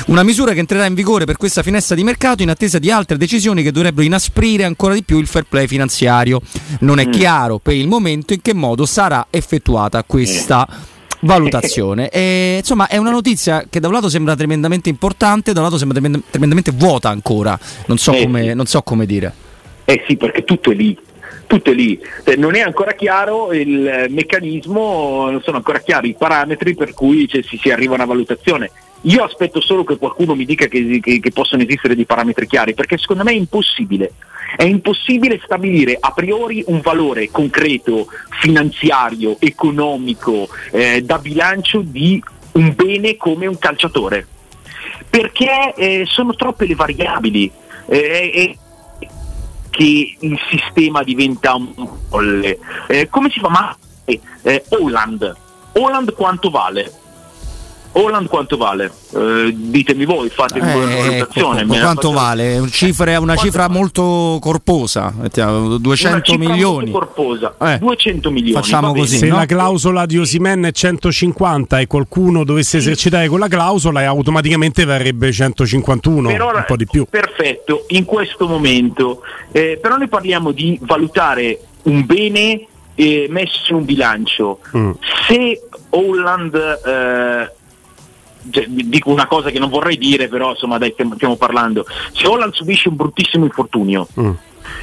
Una 0.07 0.23
misura 0.23 0.53
che 0.53 0.59
entrerà 0.59 0.85
in 0.85 0.93
vigore 0.93 1.25
per 1.25 1.37
questa 1.37 1.63
finestra 1.63 1.95
di 1.95 2.03
mercato 2.03 2.43
in 2.43 2.49
attesa 2.49 2.79
di 2.79 2.91
altre 2.91 3.17
decisioni 3.17 3.63
che 3.63 3.71
dovrebbero 3.71 4.05
inasprire 4.05 4.63
ancora 4.63 4.93
di 4.93 5.03
più 5.03 5.19
il 5.19 5.27
fair 5.27 5.45
play 5.47 5.67
finanziario. 5.67 6.41
Non 6.79 6.99
è 6.99 7.07
mm. 7.07 7.11
chiaro 7.11 7.59
per 7.59 7.75
il 7.75 7.87
momento 7.87 8.33
in 8.33 8.41
che 8.41 8.53
modo 8.53 8.85
sarà 8.85 9.27
effettuata 9.29 10.03
questa 10.03 10.67
valutazione. 11.21 12.09
E, 12.15 12.57
insomma, 12.59 12.87
è 12.87 12.97
una 12.97 13.11
notizia 13.11 13.65
che 13.69 13.79
da 13.79 13.87
un 13.87 13.93
lato 13.93 14.09
sembra 14.09 14.35
tremendamente 14.35 14.89
importante, 14.89 15.51
da 15.51 15.59
un 15.59 15.65
lato 15.65 15.77
sembra 15.77 15.99
tremendamente 15.99 16.71
vuota 16.71 17.09
ancora. 17.09 17.59
Non 17.87 17.97
so, 17.97 18.13
come, 18.13 18.53
non 18.53 18.65
so 18.65 18.81
come 18.83 19.05
dire. 19.05 19.33
Eh 19.85 20.03
sì, 20.07 20.17
perché 20.17 20.43
tutto 20.43 20.71
è 20.71 20.73
lì, 20.73 20.97
tutto 21.45 21.69
è 21.69 21.73
lì. 21.73 21.99
Eh, 22.23 22.35
non 22.35 22.55
è 22.55 22.61
ancora 22.61 22.93
chiaro 22.93 23.53
il 23.53 24.07
meccanismo, 24.09 25.29
non 25.29 25.41
sono 25.43 25.57
ancora 25.57 25.79
chiari 25.79 26.09
i 26.09 26.15
parametri 26.17 26.73
per 26.73 26.93
cui 26.93 27.27
cioè, 27.27 27.43
si, 27.43 27.57
si, 27.57 27.69
arriva 27.69 27.93
a 27.93 27.97
una 27.97 28.05
valutazione. 28.05 28.71
Io 29.01 29.23
aspetto 29.23 29.61
solo 29.61 29.83
che 29.83 29.97
qualcuno 29.97 30.33
mi 30.33 30.45
dica 30.45 30.65
che, 30.65 30.99
che, 30.99 31.19
che, 31.19 31.31
possono 31.31 31.61
esistere 31.61 31.95
dei 31.95 32.05
parametri 32.05 32.47
chiari, 32.47 32.73
perché 32.73 32.97
secondo 32.97 33.23
me 33.23 33.31
è 33.31 33.35
impossibile. 33.35 34.13
È 34.57 34.63
impossibile 34.63 35.39
stabilire 35.43 35.97
a 35.99 36.11
priori 36.11 36.63
un 36.67 36.81
valore 36.81 37.29
concreto, 37.29 38.07
finanziario, 38.41 39.37
economico, 39.39 40.47
eh, 40.71 41.03
da 41.03 41.19
bilancio 41.19 41.81
di 41.83 42.23
un 42.53 42.73
bene 42.73 43.17
come 43.17 43.45
un 43.45 43.59
calciatore. 43.59 44.25
Perché 45.07 45.73
eh, 45.75 46.03
sono 46.07 46.33
troppe 46.33 46.65
le 46.65 46.73
variabili. 46.73 47.51
Eh, 47.87 48.57
che 49.75 50.15
il 50.19 50.39
sistema 50.49 51.03
diventa 51.03 51.53
un 51.55 51.73
folle. 52.07 52.57
Eh, 52.87 53.09
come 53.09 53.29
si 53.29 53.41
fa? 53.41 53.49
Ma 53.49 53.77
eh, 54.05 54.63
Holland. 54.69 55.35
Holland 55.73 56.13
quanto 56.13 56.49
vale? 56.49 56.89
Holland 57.97 58.27
quanto 58.27 58.57
vale? 58.57 58.91
Eh, 59.15 59.53
ditemi 59.55 60.03
voi, 60.05 60.29
fate 60.29 60.59
una 60.59 60.73
Eh, 60.73 60.97
valutazione. 61.07 61.61
ecco, 61.61 61.73
quanto 61.79 62.11
vale? 62.11 62.57
Un 62.57 62.69
cifra- 62.69 63.11
una 63.11 63.33
Quanto 63.33 63.43
cifra 63.43 63.67
vale? 63.67 63.79
molto 63.79 64.37
corposa, 64.41 65.13
mettiamo, 65.17 65.77
200 65.77 66.15
Una 66.17 66.21
cifra 66.39 66.53
milioni. 66.53 66.89
molto 66.91 67.05
corposa, 67.15 67.55
Eh, 67.61 67.77
200 67.79 68.31
milioni. 68.31 68.61
facciamo 68.61 68.93
così, 68.93 69.17
Se 69.17 69.27
no? 69.27 69.37
la 69.37 69.45
clausola 69.45 70.05
di 70.05 70.17
Osimen 70.17 70.63
è 70.63 70.71
150 70.71 71.79
e 71.79 71.87
qualcuno 71.87 72.43
dovesse 72.43 72.77
esercitare 72.77 73.29
quella 73.29 73.47
clausola, 73.47 74.05
automaticamente 74.05 74.83
varrebbe 74.83 75.31
151, 75.31 76.27
Per 76.29 76.41
ora- 76.41 76.57
un 76.57 76.65
po' 76.67 76.75
di 76.75 76.85
più. 76.85 77.05
Perfetto, 77.09 77.85
in 77.89 78.03
questo 78.05 78.47
momento. 78.47 79.21
Eh, 79.51 79.79
però 79.81 79.95
noi 79.95 80.07
parliamo 80.09 80.51
di 80.51 80.77
valutare 80.81 81.59
un 81.83 82.05
bene 82.05 82.67
eh, 82.97 83.27
messo 83.29 83.59
in 83.71 83.75
un 83.75 83.85
bilancio. 83.85 84.59
Mm. 84.75 84.91
Se 85.27 85.61
Holland, 85.89 86.55
eh, 86.55 87.51
dico 88.67 89.09
una 89.11 89.25
cosa 89.27 89.49
che 89.49 89.59
non 89.59 89.69
vorrei 89.69 89.97
dire, 89.97 90.27
però 90.27 90.51
insomma 90.51 90.77
dai, 90.77 90.93
stiamo, 90.93 91.35
parlando. 91.35 91.85
Se 92.13 92.27
Holland 92.27 92.53
subisce 92.53 92.89
un 92.89 92.95
bruttissimo 92.95 93.45
infortunio, 93.45 94.07
Mm. 94.19 94.31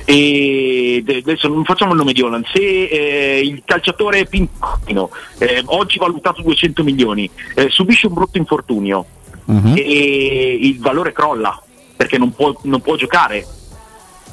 e 0.05 1.03
de- 1.05 1.17
adesso 1.19 1.49
non 1.49 1.65
facciamo 1.65 1.93
il 1.93 1.99
nome 1.99 2.13
di 2.13 2.23
Holland, 2.23 2.45
se 2.53 2.61
eh, 2.61 3.41
il 3.41 3.63
calciatore 3.65 4.27
Pincino, 4.27 5.11
eh, 5.39 5.63
oggi 5.67 5.99
valutato 5.99 6.43
200 6.43 6.83
milioni, 6.83 7.29
eh, 7.55 7.69
subisce 7.71 8.07
un 8.07 8.15
brutto 8.15 8.39
infortunio, 8.39 9.05
Mhm. 9.45 9.75
e 9.77 10.59
il 10.61 10.79
valore 10.79 11.13
crolla 11.13 11.61
perché 11.97 12.17
non 12.19 12.33
può, 12.35 12.57
non 12.63 12.81
può 12.81 12.97
giocare. 12.97 13.47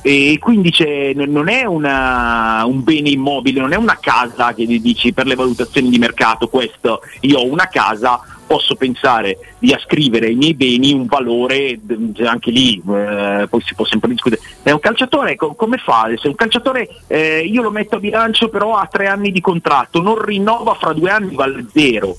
E 0.02 0.38
quindi 0.40 0.72
non 1.28 1.50
è 1.50 1.66
una- 1.66 2.64
un 2.66 2.84
bene 2.84 3.10
immobile, 3.10 3.60
non 3.60 3.74
è 3.74 3.76
una 3.76 3.98
casa 4.00 4.54
che 4.54 4.66
dici 4.66 5.12
per 5.12 5.26
le 5.26 5.36
valutazioni 5.36 5.90
di 5.90 5.98
mercato, 5.98 6.48
questo 6.48 7.02
io 7.22 7.40
ho 7.40 7.46
una 7.46 7.68
casa, 7.68 8.22
posso 8.50 8.74
pensare 8.74 9.38
di 9.60 9.74
ascrivere 9.74 10.26
ai 10.26 10.34
miei 10.34 10.56
beni 10.56 10.92
un 10.92 11.06
valore, 11.06 11.80
anche 12.26 12.50
lì 12.50 12.78
eh, 12.78 13.46
poi 13.48 13.62
si 13.62 13.76
può 13.76 13.86
sempre 13.86 14.10
discutere. 14.10 14.42
È 14.64 14.72
un 14.72 14.80
calciatore, 14.80 15.36
co- 15.36 15.54
come 15.54 15.78
fa? 15.78 16.10
Se 16.16 16.28
un 16.28 16.34
calciatore 16.34 16.90
eh, 17.06 17.42
io 17.46 17.62
lo 17.62 17.70
metto 17.70 17.98
a 17.98 18.00
bilancio 18.00 18.50
però 18.50 18.74
ha 18.74 18.88
tre 18.88 19.06
anni 19.06 19.32
di 19.32 19.40
contratto, 19.40 20.02
non 20.02 20.20
rinnova 20.20 20.74
fra 20.74 20.94
due 20.94 21.12
anni, 21.12 21.36
vale 21.36 21.64
zero 21.72 22.18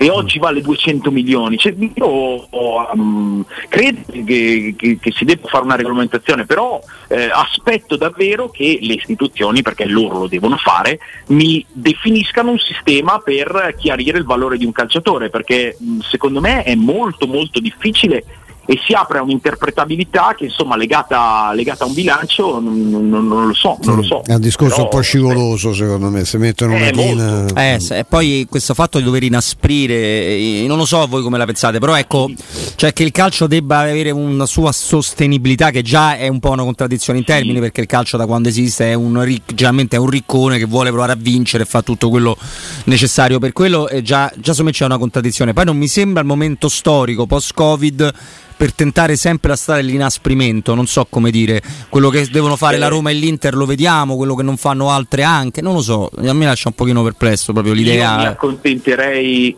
e 0.00 0.08
oggi 0.10 0.38
vale 0.38 0.60
200 0.62 1.10
milioni. 1.10 1.58
Cioè, 1.58 1.74
io 1.76 2.46
um, 2.50 3.44
credo 3.68 4.00
che, 4.24 4.74
che- 4.76 4.98
che 5.00 5.12
si 5.12 5.24
debba 5.24 5.48
fare 5.48 5.64
una 5.64 5.74
regolamentazione, 5.76 6.46
però 6.46 6.80
eh, 7.08 7.28
aspetto 7.32 7.96
davvero 7.96 8.48
che 8.48 8.78
le 8.80 8.94
istituzioni, 8.94 9.60
perché 9.62 9.84
loro 9.86 10.20
lo 10.20 10.26
devono 10.28 10.56
fare, 10.56 11.00
mi 11.28 11.64
definiscano 11.70 12.52
un 12.52 12.58
sistema 12.58 13.18
per 13.18 13.74
chiarire 13.76 14.18
il 14.18 14.24
valore 14.24 14.56
di 14.56 14.64
un 14.64 14.72
calciatore, 14.72 15.30
perché 15.30 15.76
mh, 15.78 15.98
secondo 16.00 16.40
me 16.40 16.62
è 16.62 16.74
molto 16.76 17.26
molto 17.26 17.58
difficile 17.58 18.24
e 18.70 18.78
si 18.84 18.92
apre 18.92 19.16
a 19.16 19.22
un'interpretabilità 19.22 20.34
che 20.36 20.44
insomma 20.44 20.76
legata, 20.76 21.52
legata 21.54 21.84
a 21.84 21.86
un 21.86 21.94
bilancio 21.94 22.60
non, 22.60 22.90
non- 22.90 23.26
non 23.26 23.46
lo 23.46 23.54
so, 23.54 23.78
non 23.84 23.96
lo 23.96 24.02
so. 24.02 24.20
È 24.26 24.34
un 24.34 24.40
discorso 24.42 24.74
Però, 24.74 24.84
un 24.84 24.90
po' 24.90 25.00
scivoloso, 25.00 25.72
secondo 25.72 26.10
me. 26.10 26.26
Se 26.26 26.36
mettono 26.36 26.74
una 26.74 26.88
Eh, 26.88 26.92
china. 26.92 27.46
Eh, 27.54 27.80
se- 27.80 27.98
e 28.00 28.04
poi 28.04 28.46
questo 28.46 28.74
fatto 28.74 28.98
di 28.98 29.04
dover 29.04 29.22
inasprire, 29.22 29.94
eh, 29.94 30.64
non 30.68 30.76
lo 30.76 30.84
so 30.84 31.06
voi 31.06 31.22
come 31.22 31.38
la 31.38 31.46
pensate, 31.46 31.78
però 31.78 31.96
ecco, 31.96 32.30
cioè 32.74 32.92
che 32.92 33.04
il 33.04 33.10
calcio 33.10 33.46
debba 33.46 33.78
avere 33.78 34.10
una 34.10 34.44
sua 34.44 34.70
sostenibilità, 34.72 35.70
che 35.70 35.80
già 35.80 36.18
è 36.18 36.28
un 36.28 36.38
po' 36.38 36.50
una 36.50 36.62
contraddizione 36.64 37.20
in 37.20 37.24
termini, 37.24 37.60
perché 37.60 37.80
il 37.80 37.86
calcio 37.86 38.18
da 38.18 38.26
quando 38.26 38.48
esiste 38.50 38.90
è 38.90 38.94
un, 38.94 39.22
ric- 39.22 39.54
generalmente 39.54 39.96
è 39.96 39.98
un 39.98 40.10
riccone 40.10 40.58
che 40.58 40.66
vuole 40.66 40.90
provare 40.90 41.12
a 41.12 41.16
vincere 41.18 41.62
e 41.62 41.66
fa 41.66 41.80
tutto 41.80 42.10
quello 42.10 42.36
necessario 42.84 43.38
per 43.38 43.52
quello, 43.54 43.88
e 43.88 44.02
già, 44.02 44.30
già 44.36 44.50
secondo 44.52 44.64
me 44.64 44.72
c'è 44.72 44.84
una 44.84 44.98
contraddizione. 44.98 45.54
Poi 45.54 45.64
non 45.64 45.76
mi 45.78 45.88
sembra 45.88 46.20
il 46.20 46.26
momento 46.26 46.68
storico 46.68 47.24
post-Covid 47.26 48.12
per 48.58 48.72
tentare 48.74 49.14
sempre 49.14 49.50
la 49.50 49.56
strada 49.56 49.80
dell'inasprimento, 49.80 50.74
non 50.74 50.88
so 50.88 51.06
come 51.08 51.30
dire, 51.30 51.62
quello 51.88 52.10
che 52.10 52.26
devono 52.28 52.56
fare 52.56 52.76
la 52.76 52.88
Roma 52.88 53.10
e 53.10 53.14
l'Inter 53.14 53.54
lo 53.54 53.64
vediamo, 53.66 54.16
quello 54.16 54.34
che 54.34 54.42
non 54.42 54.56
fanno 54.56 54.90
altre 54.90 55.22
anche, 55.22 55.62
non 55.62 55.74
lo 55.74 55.80
so, 55.80 56.10
a 56.16 56.32
me 56.32 56.44
lascia 56.44 56.66
un 56.68 56.74
pochino 56.74 57.04
perplesso 57.04 57.52
proprio 57.52 57.72
Io 57.72 57.80
mi 57.80 57.84
l'idea. 57.86 58.30
accontenterei 58.30 59.56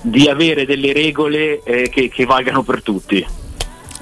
di 0.00 0.28
avere 0.28 0.64
delle 0.64 0.92
regole 0.92 1.60
eh, 1.64 1.88
che, 1.90 2.08
che 2.08 2.24
valgano 2.24 2.62
per 2.62 2.80
tutti. 2.82 3.26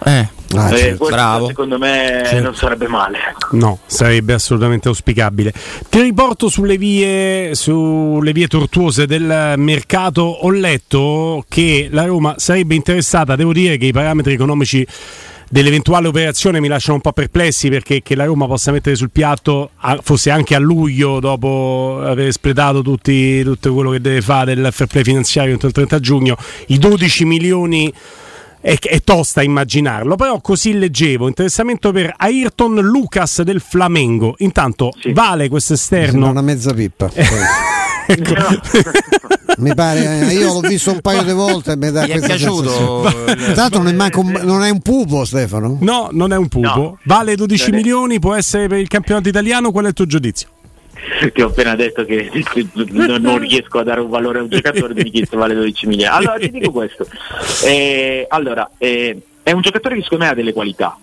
Eh, 0.05 0.29
Ah, 0.55 0.73
Eh, 0.73 0.79
certo. 0.79 1.07
bravo. 1.07 1.47
secondo 1.49 1.77
me 1.79 2.23
Certo. 2.25 2.43
non 2.43 2.55
sarebbe 2.55 2.87
male. 2.89 3.19
No, 3.53 3.81
sarebbe 3.87 4.33
assolutamente 4.35 4.89
auspicabile. 4.89 5.53
Ti 5.89 6.01
riporto 6.01 6.49
sulle 6.49 6.79
vie, 6.79 7.55
sulle 7.55 8.33
vie 8.33 8.47
tortuose 8.47 9.07
del 9.07 9.55
mercato. 9.57 10.23
Ho 10.23 10.51
letto 10.51 11.45
che 11.49 11.89
la 11.91 12.05
Roma 12.05 12.35
sarebbe 12.39 12.75
interessata, 12.77 13.35
devo 13.37 13.53
dire 13.53 13.77
che 13.77 13.87
i 13.87 13.93
parametri 13.93 14.35
economici 14.35 14.87
dell'eventuale 15.49 16.09
operazione 16.09 16.59
mi 16.59 16.67
lasciano 16.67 16.95
un 16.97 17.01
po' 17.01 17.13
perplessi 17.13 17.69
perché 17.69 18.03
che 18.03 18.17
la 18.17 18.25
Roma 18.25 18.47
possa 18.47 18.73
mettere 18.73 18.97
sul 18.97 19.11
piatto, 19.11 19.71
a- 19.79 19.99
forse 20.03 20.31
anche 20.31 20.55
a 20.57 20.59
luglio, 20.59 21.21
dopo 21.21 22.01
aver 22.05 22.27
espletato 22.27 22.83
tutti, 22.83 23.43
tutto 23.45 23.73
quello 23.73 23.91
che 23.91 24.01
deve 24.01 24.21
fare 24.23 24.55
del 24.57 24.73
fair 24.73 24.89
play 24.89 25.05
finanziario 25.05 25.53
entro 25.53 25.69
il 25.69 25.75
30 25.75 26.01
giugno, 26.01 26.37
i 26.69 26.79
12 26.79 27.25
milioni 27.25 27.93
è, 28.67 28.77
è 28.81 29.01
tosta 29.03 29.43
immaginarlo, 29.43 30.17
però 30.17 30.41
così 30.41 30.77
leggevo. 30.77 31.29
Interessamento 31.29 31.93
per 31.93 32.13
Ayrton 32.17 32.75
Lucas 32.81 33.43
del 33.43 33.61
Flamengo. 33.61 34.35
Intanto 34.39 34.91
Sì. 35.01 35.13
vale 35.13 35.49
questo 35.49 35.75
esterno. 35.75 36.29
una 36.31 36.43
mezza 36.43 36.73
pippa. 36.75 37.09
Ecco. 38.09 38.35
mi 39.59 39.75
pare, 39.75 40.29
eh, 40.31 40.35
io 40.35 40.53
l'ho 40.53 40.61
visto 40.61 40.93
un 40.93 41.01
paio 41.01 41.25
di 41.25 41.33
volte 41.33 41.73
e 41.73 41.77
mi 41.77 41.91
dà 41.91 42.03
Mi 42.07 42.11
è 42.13 42.21
piaciuto. 42.21 43.13
Tanto 43.53 43.79
non 43.79 43.89
è, 43.89 43.93
manco 43.93 44.21
un- 44.21 44.39
non 44.45 44.63
è 44.63 44.71
un 44.71 44.79
pupo, 44.81 45.25
Stefano. 45.25 45.79
No, 45.81 46.09
non 46.13 46.33
è 46.33 46.37
un 46.37 46.47
pupo. 46.47 46.67
No. 46.69 46.99
Vale 47.03 47.35
12 47.35 47.71
Non 47.71 47.75
è- 47.81 47.83
milioni, 47.83 48.19
può 48.21 48.35
essere 48.35 48.69
per 48.69 48.79
il 48.79 48.87
campionato 48.87 49.29
italiano. 49.29 49.73
Qual 49.73 49.87
è 49.87 49.89
il 49.89 49.95
tuo 49.95 50.07
giudizio? 50.07 50.49
Ti 51.33 51.41
ho 51.41 51.49
appena 51.49 51.75
detto 51.75 52.05
che 52.05 52.31
non, 52.91 53.21
non 53.21 53.39
riesco 53.39 53.79
a 53.79 53.83
dare 53.83 54.01
un 54.01 54.09
valore 54.11 54.41
a 54.41 54.43
un 54.43 54.49
giocatore 54.49 54.95
di 54.95 55.11
chi 55.11 55.27
vale 55.33 55.55
12 55.55 55.87
milioni. 55.87 56.13
Allora 56.13 56.39
ti 56.39 56.51
dico 56.51 56.71
questo. 56.71 57.07
Eh, 57.65 58.27
allora, 58.29 58.69
eh, 58.79 59.21
è 59.43 59.53
un 59.53 59.61
giocatore 59.61 59.97
che 59.97 60.03
secondo 60.03 60.25
me 60.25 60.31
ha 60.31 60.35
delle 60.35 60.53
qualità. 60.53 60.99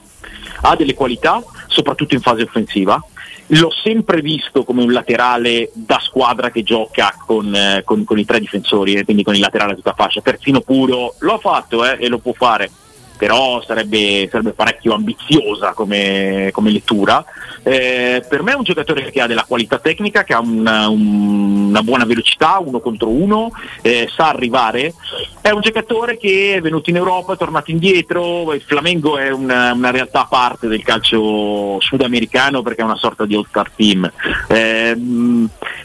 Ha 0.62 0.76
delle 0.76 0.94
qualità, 0.94 1.42
soprattutto 1.68 2.14
in 2.14 2.22
fase 2.22 2.44
offensiva. 2.44 3.02
L'ho 3.48 3.72
sempre 3.72 4.22
visto 4.22 4.64
come 4.64 4.82
un 4.82 4.92
laterale 4.92 5.70
da 5.74 6.00
squadra 6.00 6.50
che 6.50 6.64
gioca 6.64 7.14
con, 7.26 7.54
eh, 7.54 7.82
con- 7.84 8.06
con 8.06 8.18
i 8.18 8.26
tre 8.26 8.40
difensori, 8.40 8.94
eh, 8.94 9.04
quindi 9.04 9.24
con 9.24 9.36
il 9.36 9.42
laterale 9.42 9.74
a 9.74 9.76
tutta 9.76 9.94
fascia. 9.94 10.22
Terzino 10.22 10.62
puro, 10.62 11.16
l'ho 11.20 11.38
fatto 11.40 11.86
eh, 11.86 11.98
e 12.00 12.08
lo 12.08 12.20
può 12.20 12.34
fare, 12.34 12.70
però 13.18 13.62
sarebbe, 13.66 14.28
sarebbe 14.30 14.52
parecchio 14.52 14.94
ambiziosa 14.94 15.74
come, 15.74 16.50
come 16.52 16.72
lettura. 16.72 17.24
Eh, 17.64 18.24
per 18.28 18.44
me 18.44 18.52
è 18.52 18.56
un 18.56 18.64
giocatore 18.64 19.10
che 19.10 19.22
ha 19.22 19.28
della 19.28 19.46
qualità 19.48 19.80
tecnica, 19.80 20.24
che 20.24 20.34
ha 20.34 20.40
una, 20.40 20.90
un- 20.90 21.68
una 21.74 21.82
buona 21.82 22.06
velocità, 22.06 22.60
uno 22.60 22.80
contro 22.80 23.10
uno, 23.10 23.52
eh, 23.82 24.08
sa 24.14 24.30
arrivare. 24.30 24.94
È 25.42 25.50
un 25.50 25.62
giocatore 25.62 26.18
che 26.18 26.56
è 26.56 26.62
venuto 26.62 26.90
in 26.90 26.98
Europa, 26.98 27.34
è 27.34 27.38
tornato 27.38 27.72
indietro. 27.72 28.54
Il 28.54 28.62
Flamengo 28.62 29.18
è 29.18 29.32
una, 29.32 29.74
una 29.74 29.92
realtà 29.92 30.22
a 30.22 30.28
parte 30.28 30.68
del 30.68 30.84
calcio 30.84 31.80
sudamericano 31.80 32.62
perché 32.62 32.82
è 32.82 32.86
una 32.86 32.98
sorta 32.98 33.26
di 33.26 33.36
all-star 33.36 33.72
team. 33.76 34.12
Eh, 34.48 34.98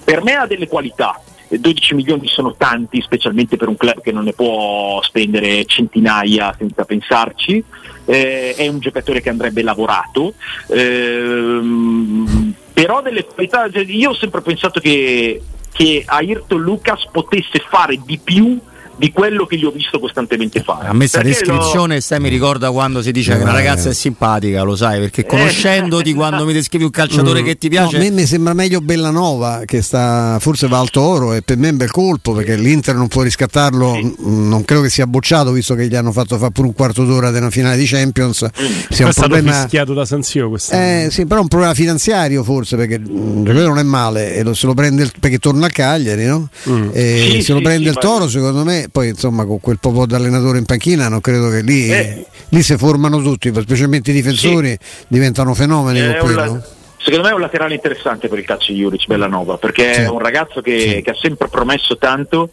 per 0.05 0.23
me 0.23 0.35
ha 0.35 0.47
delle 0.47 0.69
qualità. 0.69 1.21
12 1.49 1.95
milioni 1.95 2.29
sono 2.29 2.55
tanti, 2.57 3.01
specialmente 3.01 3.57
per 3.57 3.69
un 3.69 3.77
club 3.77 4.01
che 4.01 4.13
non 4.13 4.25
ne 4.25 4.33
può 4.33 5.01
spendere 5.03 5.65
centinaia 5.65 6.55
senza 6.59 6.85
pensarci. 6.85 7.63
Eh, 8.05 8.55
è 8.55 8.69
un 8.69 8.79
giocatore 8.81 9.21
che 9.21 9.31
andrebbe 9.31 9.63
lavorato. 9.63 10.35
Ehm, 10.69 12.55
però 12.73 13.03
delle 13.03 13.25
qualità, 13.25 13.67
io 13.67 14.11
ho 14.11 14.15
sempre 14.15 14.41
pensato 14.41 14.81
che, 14.81 15.43
che 15.73 16.03
Ayrton 16.07 16.61
Lucas 16.61 17.07
potesse 17.11 17.65
fare 17.69 17.99
di 18.05 18.19
più 18.23 18.59
di 18.99 19.13
quello 19.13 19.47
che 19.47 19.57
gli 19.57 19.65
ho 19.65 19.71
visto 19.71 19.99
costantemente 20.01 20.63
fare. 20.63 20.89
A 20.89 20.93
me 20.93 21.07
sta 21.07 21.21
Perché 21.21 21.45
lo- 21.47 21.53
descrizione 21.55 22.01
sai, 22.01 22.21
mi 22.21 22.29
ricorda 22.29 22.71
quando 22.71 23.01
si 23.03 23.13
dice 23.13 23.37
che 23.37 23.43
una 23.43 23.51
Eh. 23.53 23.55
ragazza 23.55 23.89
è 23.91 23.95
simpatica, 23.95 24.63
lo 24.63 24.75
sai, 24.77 24.99
perché 25.01 25.25
conoscendoti 25.25 26.13
quando 26.15 26.45
mi 26.45 26.53
descrivi 26.53 26.85
un 26.85 26.91
calciatore 26.91 27.43
che 27.43 27.57
ti 27.57 27.69
No, 27.69 27.85
a 27.85 27.89
piace... 27.89 27.99
me 27.99 28.11
mi 28.11 28.27
sembra 28.27 28.55
meglio 28.55 28.81
Bellanova 28.81 29.63
che 29.65 29.83
sta 29.83 30.39
forse 30.41 30.67
va 30.69 30.79
alto 30.79 31.01
oro 31.01 31.33
e 31.33 31.43
per 31.43 31.57
me 31.57 31.69
è 31.69 31.71
un 31.71 31.77
bel 31.77 31.91
colpo 31.91 32.33
perché 32.33 32.57
l'Inter 32.57 32.95
non 32.97 33.09
può 33.09 33.23
riscattarlo, 33.23 33.95
Sì. 33.95 34.15
mm, 34.29 34.49
non 34.49 34.65
credo 34.65 34.83
che 34.83 34.91
sia 34.91 35.07
bocciato 35.07 35.53
visto 35.53 35.75
che 35.75 35.87
gli 35.87 35.95
hanno 35.95 36.13
fatto 36.13 36.37
fare 36.37 36.51
pure 36.51 36.67
un 36.69 36.75
quarto 36.75 37.05
d'ora 37.05 37.31
della 37.31 37.51
finale 37.51 37.77
di 37.77 37.87
Champions. 37.87 38.39
Sia 38.39 38.51
Poi 38.53 39.01
un 39.03 39.09
è 39.09 39.13
stato 39.13 39.29
problema 39.29 39.53
fischiato 39.53 39.95
da 39.95 40.05
Sanzio 40.05 40.49
quest'anno. 40.49 40.83
eh, 41.07 41.09
sì, 41.11 41.25
però 41.27 41.39
è 41.39 41.43
un 41.43 41.49
problema 41.49 41.75
finanziario 41.75 42.43
forse 42.43 42.77
perché 42.77 42.99
mm, 42.99 43.45
quello 43.45 43.67
non 43.69 43.79
è 43.79 43.83
male 43.85 44.35
e 44.35 44.43
lo- 44.43 44.55
se 44.55 44.67
lo 44.67 44.75
prende 44.75 45.03
il- 45.05 45.13
perché 45.21 45.39
torna 45.39 45.67
a 45.67 45.71
Cagliari, 45.71 46.25
no? 46.25 46.49
Mm. 46.69 46.89
E 46.93 47.29
Sì, 47.31 47.43
se 47.43 47.53
lo 47.53 47.59
sì, 47.59 47.65
prende 47.65 47.83
sì, 47.85 47.89
il 47.89 47.95
ma- 47.95 48.01
Toro, 48.01 48.29
secondo 48.29 48.65
me, 48.65 48.88
poi 48.91 49.09
insomma 49.09 49.45
con 49.45 49.61
quel 49.61 49.79
po' 49.79 50.07
di 50.07 50.15
allenatore 50.15 50.59
in 50.59 50.65
panchina, 50.65 51.09
non 51.09 51.21
credo 51.21 51.49
che 51.51 51.61
lì, 51.63 51.91
Eh. 51.91 52.27
lì 52.49 52.63
si 52.63 52.77
formano 52.77 53.21
tutti, 53.23 53.53
specialmente 53.55 54.11
i 54.11 54.15
difensori 54.15 54.77
diventano 55.09 55.55
fenomeni 55.55 56.01
È 56.01 56.17
con 56.19 56.33
quello. 56.35 56.63
secondo 56.99 57.25
me 57.27 57.31
è 57.31 57.35
un 57.35 57.41
laterale 57.41 57.75
interessante 57.75 58.29
per 58.29 58.39
il 58.39 58.45
calcio 58.45 58.73
di 58.73 58.79
Juric 58.81 59.07
Bellanova 59.07 59.57
perché 59.59 59.95
Sì. 59.95 60.01
è 60.01 60.09
un 60.09 60.19
ragazzo 60.19 60.61
che, 60.61 60.79
Sì. 60.81 61.03
che 61.03 61.11
ha 61.11 61.17
sempre 61.21 61.49
promesso 61.49 61.97
tanto 61.99 62.51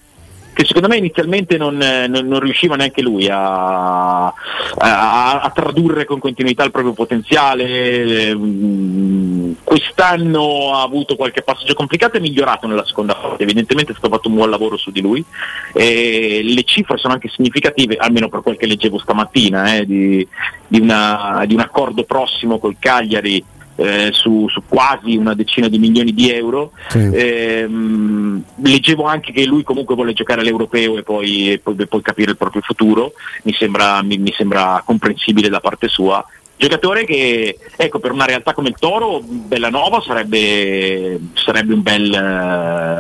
che 0.56 0.64
secondo 0.64 0.88
me 0.88 0.96
inizialmente 0.96 1.58
non, 1.58 1.76
non, 1.76 2.26
non 2.28 2.40
riusciva 2.40 2.78
neanche 2.78 3.02
lui 3.02 3.28
a, 3.28 4.28
a, 4.28 4.34
a, 5.42 5.52
tradurre 5.54 6.06
con 6.06 6.20
continuità 6.20 6.64
il 6.64 6.72
proprio 6.72 6.94
potenziale. 6.94 8.34
Quest'anno 9.64 10.74
ha 10.74 10.82
avuto 10.82 11.18
qualche 11.18 11.42
passaggio 11.42 11.74
complicato 11.74 12.16
e 12.16 12.22
migliorato 12.22 12.68
nella 12.68 12.86
seconda 12.86 13.16
parte, 13.16 13.44
evidentemente 13.44 13.92
è 13.92 13.96
stato 13.96 14.14
fatto 14.16 14.30
un 14.30 14.36
buon 14.36 14.50
lavoro 14.50 14.78
su 14.78 14.92
di 14.92 15.02
lui. 15.02 15.24
E 15.74 16.40
le 16.42 16.64
cifre 16.64 16.98
sono 16.98 17.14
anche 17.14 17.28
significative, 17.28 17.98
almeno 17.98 18.30
per 18.30 18.42
quel 18.42 18.56
che 18.56 18.66
leggevo 18.66 18.98
stamattina, 18.98 19.76
eh, 19.76 19.86
di, 19.86 20.26
di, 20.68 20.80
una, 20.80 21.44
di 21.46 21.54
un 21.54 21.60
accordo 21.60 22.06
prossimo 22.06 22.60
col 22.60 22.78
Cagliari 22.80 23.44
eh, 23.76 24.10
su, 24.12 24.48
su, 24.50 24.64
quasi 24.68 25.16
una 25.18 25.34
decina 25.34 25.68
di 25.68 25.80
milioni 25.80 26.14
di 26.14 26.32
euro. 26.32 26.72
Sì. 26.90 27.10
Eh, 27.12 27.68
leggevo 28.56 29.04
anche 29.06 29.32
che 29.32 29.46
lui 29.46 29.64
comunque 29.64 29.96
vuole 29.96 30.14
giocare 30.14 30.42
all'europeo 30.42 30.98
e 30.98 31.04
poi, 31.04 31.52
e 31.52 31.60
poi, 31.60 31.76
poi 31.88 32.02
capire 32.02 32.32
il 32.32 32.38
proprio 32.38 32.62
futuro, 32.62 33.14
mi 33.44 33.54
sembra, 33.54 34.02
mi, 34.02 34.18
mi 34.18 34.34
sembra 34.36 34.82
comprensibile 34.86 35.50
da 35.50 35.60
parte 35.60 35.88
sua 35.88 36.26
Giocatore 36.58 37.04
che, 37.04 37.58
ecco, 37.76 38.00
per 38.00 38.12
una 38.12 38.26
realtà 38.26 38.54
come 38.54 38.70
il 38.70 38.76
Toro, 38.80 39.22
Bellanova 39.22 40.02
sarebbe, 40.02 41.20
sarebbe 41.34 41.74
un, 41.74 41.82
bel, 41.82 42.10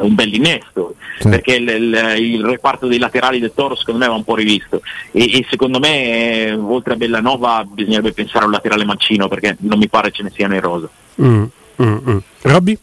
uh, 0.01 0.05
un 0.05 0.13
bel 0.13 0.33
innesto, 0.33 0.95
sì. 1.19 1.29
perché 1.29 1.55
il, 1.55 1.69
il, 1.69 2.15
il, 2.17 2.43
reparto 2.43 2.87
dei 2.87 2.99
laterali 2.99 3.39
del 3.39 3.53
Toro 3.55 3.75
secondo 3.75 4.01
me 4.01 4.07
va 4.07 4.15
un 4.15 4.25
po' 4.25 4.35
rivisto 4.35 4.81
e, 5.11 5.37
e 5.37 5.45
secondo 5.49 5.79
me, 5.79 6.47
eh, 6.47 6.53
oltre 6.53 6.93
a 6.93 6.97
Bellanova, 6.97 7.65
bisognerebbe 7.65 8.11
pensare 8.11 8.43
a 8.43 8.47
un 8.47 8.53
laterale 8.53 8.83
mancino, 8.83 9.29
perché 9.29 9.55
non 9.59 9.79
mi 9.79 9.87
pare 9.87 10.11
ce 10.11 10.23
ne 10.23 10.31
sia 10.33 10.47
nei 10.49 10.59
rosa. 10.59 10.89
Mm, 11.21 11.45
mm, 11.81 11.97
mm. 12.09 12.17
Robby? 12.41 12.77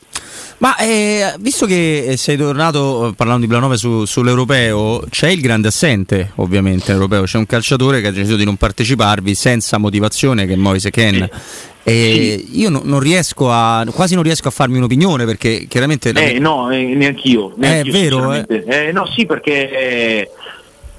Ma 0.62 0.76
eh, 0.76 1.34
visto 1.40 1.66
che 1.66 2.14
sei 2.16 2.36
tornato 2.36 3.08
eh, 3.08 3.14
parlando 3.14 3.40
di 3.40 3.48
Planove 3.48 3.76
su, 3.76 4.04
sull'europeo, 4.04 5.06
c'è 5.10 5.28
il 5.28 5.40
grande 5.40 5.66
assente 5.66 6.30
ovviamente 6.36 6.92
europeo, 6.92 7.24
c'è 7.24 7.36
un 7.36 7.46
calciatore 7.46 8.00
che 8.00 8.06
ha 8.06 8.10
deciso 8.12 8.36
di 8.36 8.44
non 8.44 8.54
parteciparvi 8.54 9.34
senza 9.34 9.78
motivazione 9.78 10.46
che 10.46 10.52
è 10.52 10.56
Moise 10.56 10.90
Ken. 10.90 11.28
E 11.82 12.46
io 12.52 12.70
no, 12.70 12.82
non 12.84 13.00
riesco 13.00 13.50
a 13.50 13.84
quasi 13.92 14.14
non 14.14 14.22
riesco 14.22 14.46
a 14.46 14.52
farmi 14.52 14.76
un'opinione 14.76 15.24
perché 15.24 15.66
chiaramente 15.68 16.10
eh, 16.10 16.38
no, 16.38 16.70
eh, 16.70 16.94
neanch'io, 16.94 17.54
neanch'io 17.56 17.90
è 17.90 17.92
vero 17.92 18.32
eh? 18.32 18.46
eh? 18.48 18.92
no 18.92 19.04
sì 19.06 19.26
perché 19.26 19.68
eh, 19.68 20.30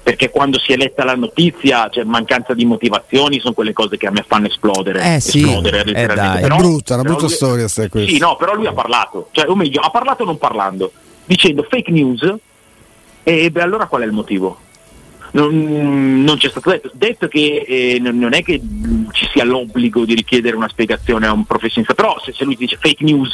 perché 0.04 0.28
quando 0.28 0.58
si 0.58 0.74
è 0.74 0.76
letta 0.76 1.02
la 1.02 1.14
notizia, 1.14 1.88
cioè 1.88 2.04
mancanza 2.04 2.52
di 2.52 2.66
motivazioni, 2.66 3.40
sono 3.40 3.54
quelle 3.54 3.72
cose 3.72 3.96
che 3.96 4.06
a 4.06 4.10
me 4.10 4.22
fanno 4.28 4.48
esplodere. 4.48 5.14
Eh 5.14 5.18
sì, 5.18 5.40
esplodere 5.42 5.80
eh 5.80 6.06
però, 6.06 6.34
è 6.34 6.46
brutta, 6.46 6.94
una 6.94 7.04
brutta 7.04 7.22
lui, 7.22 7.32
storia 7.32 7.68
sta 7.68 7.88
questa. 7.88 8.12
Sì, 8.12 8.18
no, 8.18 8.36
però 8.36 8.54
lui 8.54 8.66
ha 8.66 8.74
parlato, 8.74 9.28
cioè, 9.32 9.48
o 9.48 9.56
meglio, 9.56 9.80
ha 9.80 9.88
parlato 9.88 10.24
non 10.24 10.36
parlando, 10.36 10.92
dicendo 11.24 11.66
fake 11.66 11.90
news, 11.90 12.34
e 13.22 13.50
beh, 13.50 13.62
allora 13.62 13.86
qual 13.86 14.02
è 14.02 14.04
il 14.04 14.12
motivo? 14.12 14.58
Non, 15.30 16.22
non, 16.22 16.36
c'è 16.36 16.50
stato 16.50 16.68
detto, 16.68 16.90
detto 16.92 17.26
che 17.26 17.64
eh, 17.66 17.98
non 17.98 18.34
è 18.34 18.42
che 18.42 18.60
ci 19.10 19.26
sia 19.32 19.42
l'obbligo 19.44 20.04
di 20.04 20.14
richiedere 20.14 20.54
una 20.54 20.68
spiegazione 20.68 21.26
a 21.26 21.32
un 21.32 21.46
professionista, 21.46 21.94
però 21.94 22.20
se, 22.22 22.34
se 22.34 22.44
lui 22.44 22.56
dice 22.56 22.76
fake 22.78 23.02
news, 23.02 23.32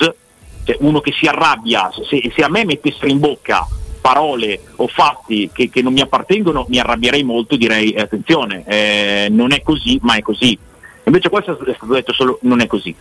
cioè 0.63 0.77
uno 0.79 1.01
che 1.01 1.13
si 1.13 1.27
arrabbia, 1.27 1.91
se, 2.09 2.31
se 2.33 2.43
a 2.45 2.49
me 2.49 2.65
mettessero 2.65 3.09
in 3.09 3.19
bocca 3.19 3.67
parole 4.11 4.61
o 4.77 4.89
fatti 4.89 5.51
che, 5.53 5.71
che, 5.71 5.83
non 5.83 5.93
mi 5.93 6.01
appartengono 6.01 6.67
mi 6.69 6.81
arrabbierei 6.81 7.23
molto, 7.23 7.57
direi 7.57 7.93
eh, 7.93 8.01
attenzione, 8.01 8.65
eh, 8.67 9.29
non 9.31 9.53
è 9.53 9.63
così, 9.63 9.99
ma 10.03 10.17
è 10.17 10.21
così. 10.23 10.59
Invece 11.05 11.29
questo 11.29 11.53
è 11.53 11.75
stato 11.75 11.93
detto 11.93 12.13
solo 12.13 12.39
non 12.43 12.61
è 12.61 12.67
così. 12.67 12.95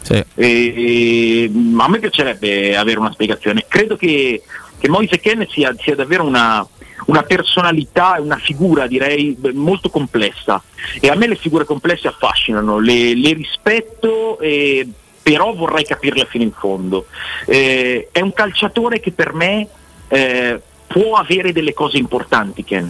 Sì. 0.00 0.24
E, 0.34 1.50
a 1.76 1.88
me 1.88 1.98
piacerebbe 1.98 2.76
avere 2.76 3.00
una 3.00 3.12
spiegazione. 3.12 3.64
Credo 3.66 3.96
che, 3.96 4.42
che 4.78 4.88
Moise 4.88 5.18
Ken 5.18 5.46
sia, 5.50 5.74
sia 5.78 5.96
davvero 5.96 6.24
una, 6.24 6.64
una 7.06 7.22
personalità 7.22 8.16
e 8.16 8.20
una 8.20 8.38
figura 8.38 8.86
direi 8.86 9.36
molto 9.54 9.90
complessa 9.90 10.62
e 11.00 11.08
a 11.08 11.16
me 11.16 11.26
le 11.26 11.36
figure 11.36 11.64
complesse 11.64 12.06
affascinano, 12.06 12.78
le, 12.78 13.14
le 13.14 13.32
rispetto 13.32 14.38
e 14.38 14.88
però 15.22 15.54
vorrei 15.54 15.84
capirle 15.84 16.26
fino 16.26 16.44
in 16.44 16.52
fondo. 16.52 17.06
Eh, 17.46 18.08
è 18.10 18.20
un 18.20 18.32
calciatore 18.32 18.98
che 18.98 19.12
per 19.12 19.32
me 19.34 19.68
eh, 20.12 20.60
può 20.86 21.14
avere 21.14 21.52
delle 21.52 21.72
cose 21.72 21.96
importanti 21.96 22.62
Ken, 22.64 22.88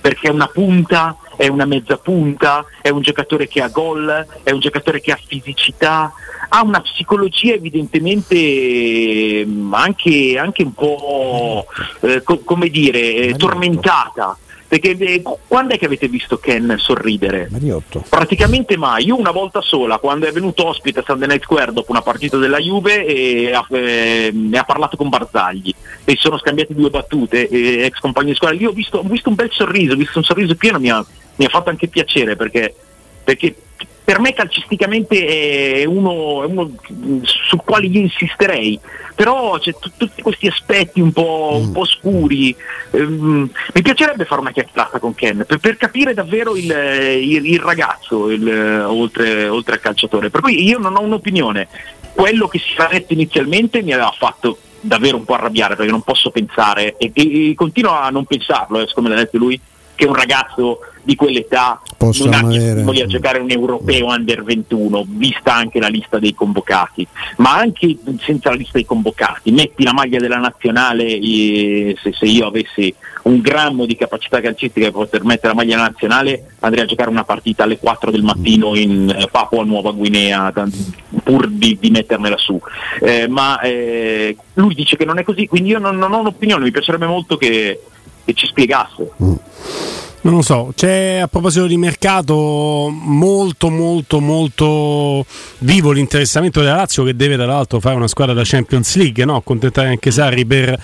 perché 0.00 0.26
è 0.26 0.30
una 0.30 0.48
punta, 0.48 1.16
è 1.36 1.46
una 1.46 1.64
mezza 1.64 1.96
punta, 1.96 2.64
è 2.82 2.88
un 2.88 3.02
giocatore 3.02 3.46
che 3.46 3.62
ha 3.62 3.68
gol, 3.68 4.26
è 4.42 4.50
un 4.50 4.58
giocatore 4.58 5.00
che 5.00 5.12
ha 5.12 5.18
fisicità, 5.24 6.12
ha 6.48 6.62
una 6.64 6.80
psicologia 6.80 7.54
evidentemente 7.54 9.44
mm, 9.46 9.72
anche, 9.74 10.36
anche 10.38 10.64
un 10.64 10.74
po' 10.74 11.66
eh, 12.00 12.22
co- 12.24 12.40
come 12.40 12.68
dire, 12.68 13.14
eh, 13.14 13.34
tormentata 13.36 14.36
perché 14.68 14.96
eh, 14.98 15.22
quando 15.46 15.74
è 15.74 15.78
che 15.78 15.86
avete 15.86 16.08
visto 16.08 16.38
Ken 16.38 16.74
sorridere? 16.78 17.48
Mariotto. 17.50 18.04
Praticamente 18.08 18.76
mai. 18.76 19.06
Io 19.06 19.18
una 19.18 19.30
volta 19.30 19.60
sola, 19.60 19.98
quando 19.98 20.26
è 20.26 20.32
venuto 20.32 20.66
ospite 20.66 21.00
a 21.00 21.04
Sunday 21.06 21.28
Night 21.28 21.42
Square 21.42 21.72
dopo 21.72 21.92
una 21.92 22.02
partita 22.02 22.36
della 22.36 22.58
Juve, 22.58 23.06
e 23.06 23.52
ha, 23.52 23.64
eh, 23.70 24.32
ha 24.52 24.64
parlato 24.64 24.96
con 24.96 25.08
Barzagli 25.08 25.72
e 26.04 26.12
si 26.12 26.18
sono 26.18 26.38
scambiati 26.38 26.74
due 26.74 26.90
battute, 26.90 27.48
eh, 27.48 27.84
ex 27.84 28.00
compagni 28.00 28.30
di 28.30 28.34
squadra. 28.34 28.56
Lì 28.56 28.66
ho 28.66 28.72
visto, 28.72 28.98
ho 28.98 29.02
visto, 29.02 29.28
un 29.28 29.34
bel 29.36 29.50
sorriso, 29.52 29.92
ho 29.92 29.96
visto 29.96 30.18
un 30.18 30.24
sorriso 30.24 30.54
pieno, 30.56 30.78
mi 30.78 30.90
ha, 30.90 31.04
mi 31.36 31.44
ha 31.44 31.48
fatto 31.48 31.70
anche 31.70 31.88
piacere 31.88 32.34
perché, 32.34 32.74
perché 33.22 33.54
per 34.06 34.20
me 34.20 34.34
calcisticamente 34.34 35.80
è 35.80 35.84
uno, 35.84 36.44
è 36.44 36.46
uno 36.46 36.70
sul 37.22 37.60
quale 37.64 37.86
io 37.88 37.98
insisterei, 37.98 38.78
però 39.16 39.58
c'è 39.58 39.72
t- 39.72 39.90
tutti 39.96 40.22
questi 40.22 40.46
aspetti 40.46 41.00
un 41.00 41.10
po', 41.10 41.58
un 41.60 41.72
po 41.72 41.84
scuri. 41.84 42.54
Um, 42.90 43.50
mi 43.74 43.82
piacerebbe 43.82 44.24
fare 44.24 44.42
una 44.42 44.52
chiacchierata 44.52 45.00
con 45.00 45.12
Ken 45.12 45.42
per, 45.44 45.58
per 45.58 45.76
capire 45.76 46.14
davvero 46.14 46.54
il, 46.54 46.70
il, 46.70 47.46
il 47.46 47.58
ragazzo 47.58 48.30
il, 48.30 48.48
oltre, 48.86 49.48
oltre 49.48 49.74
al 49.74 49.80
calciatore. 49.80 50.30
Per 50.30 50.40
cui 50.40 50.62
io 50.62 50.78
non 50.78 50.94
ho 50.94 51.00
un'opinione. 51.00 51.66
Quello 52.14 52.46
che 52.46 52.60
si 52.60 52.74
era 52.76 52.86
detto 52.86 53.12
inizialmente 53.12 53.82
mi 53.82 53.92
aveva 53.92 54.14
fatto 54.16 54.58
davvero 54.78 55.16
un 55.16 55.24
po' 55.24 55.34
arrabbiare 55.34 55.74
perché 55.74 55.90
non 55.90 56.02
posso 56.02 56.30
pensare 56.30 56.94
e, 56.96 57.10
e, 57.12 57.50
e 57.50 57.54
continuo 57.56 57.90
a 57.90 58.10
non 58.10 58.24
pensarlo, 58.24 58.78
eh, 58.78 58.86
come 58.94 59.08
l'ha 59.08 59.16
detto 59.16 59.36
lui, 59.36 59.60
che 59.96 60.06
un 60.06 60.14
ragazzo 60.14 60.78
di 61.02 61.14
quell'età 61.14 61.80
Posso 61.96 62.24
non 62.24 62.34
abbia 62.34 62.82
voglia 62.82 63.04
a 63.04 63.06
giocare 63.06 63.38
un 63.38 63.50
europeo 63.50 64.06
under 64.08 64.44
21, 64.44 65.04
vista 65.08 65.54
anche 65.54 65.80
la 65.80 65.88
lista 65.88 66.18
dei 66.18 66.34
convocati, 66.34 67.06
ma 67.38 67.56
anche 67.56 67.96
senza 68.20 68.50
la 68.50 68.56
lista 68.56 68.72
dei 68.74 68.84
convocati, 68.84 69.50
metti 69.50 69.82
la 69.82 69.94
maglia 69.94 70.18
della 70.18 70.38
nazionale, 70.38 71.04
e 71.06 71.96
se, 72.02 72.12
se, 72.12 72.26
io 72.26 72.46
avessi 72.46 72.94
un 73.22 73.40
grammo 73.40 73.86
di 73.86 73.96
capacità 73.96 74.40
calcistica 74.40 74.86
per 74.86 74.94
poter 74.94 75.24
mettere 75.24 75.48
la 75.48 75.54
maglia 75.54 75.76
nazionale 75.78 76.56
andrei 76.60 76.84
a 76.84 76.86
giocare 76.86 77.10
una 77.10 77.24
partita 77.24 77.64
alle 77.64 77.78
4 77.78 78.10
del 78.10 78.22
mattino 78.22 78.76
in 78.76 79.08
eh, 79.08 79.28
Papua 79.30 79.64
Nuova 79.64 79.92
Guinea 79.92 80.52
pur 81.22 81.48
di, 81.48 81.78
di 81.80 81.90
mettermela 81.90 82.36
su. 82.36 82.60
Eh, 83.00 83.26
ma 83.28 83.60
eh, 83.60 84.36
lui 84.54 84.74
dice 84.74 84.96
che 84.96 85.04
non 85.04 85.18
è 85.18 85.22
così, 85.22 85.46
quindi 85.46 85.70
io 85.70 85.78
non, 85.78 85.96
non 85.96 86.12
ho 86.12 86.18
un'opinione, 86.18 86.64
mi 86.64 86.70
piacerebbe 86.70 87.06
molto 87.06 87.36
che, 87.36 87.80
che 88.26 88.34
ci 88.34 88.46
spiegasse. 88.46 89.10
Mm. 89.22 89.34
Non 90.22 90.34
lo 90.34 90.42
so, 90.42 90.72
c'è 90.74 91.18
a 91.18 91.28
proposito 91.28 91.68
di 91.68 91.76
mercato 91.76 92.90
molto 92.90 93.70
molto 93.70 94.18
molto 94.18 95.24
vivo 95.58 95.92
l'interessamento 95.92 96.60
della 96.60 96.74
Lazio 96.74 97.04
che 97.04 97.14
deve 97.14 97.36
tra 97.36 97.46
l'altro 97.46 97.78
fare 97.78 97.94
una 97.94 98.08
squadra 98.08 98.34
da 98.34 98.42
Champions 98.44 98.96
League, 98.96 99.24
no? 99.24 99.36
accontentare 99.36 99.86
anche 99.86 100.10
Sarri 100.10 100.44
per 100.44 100.76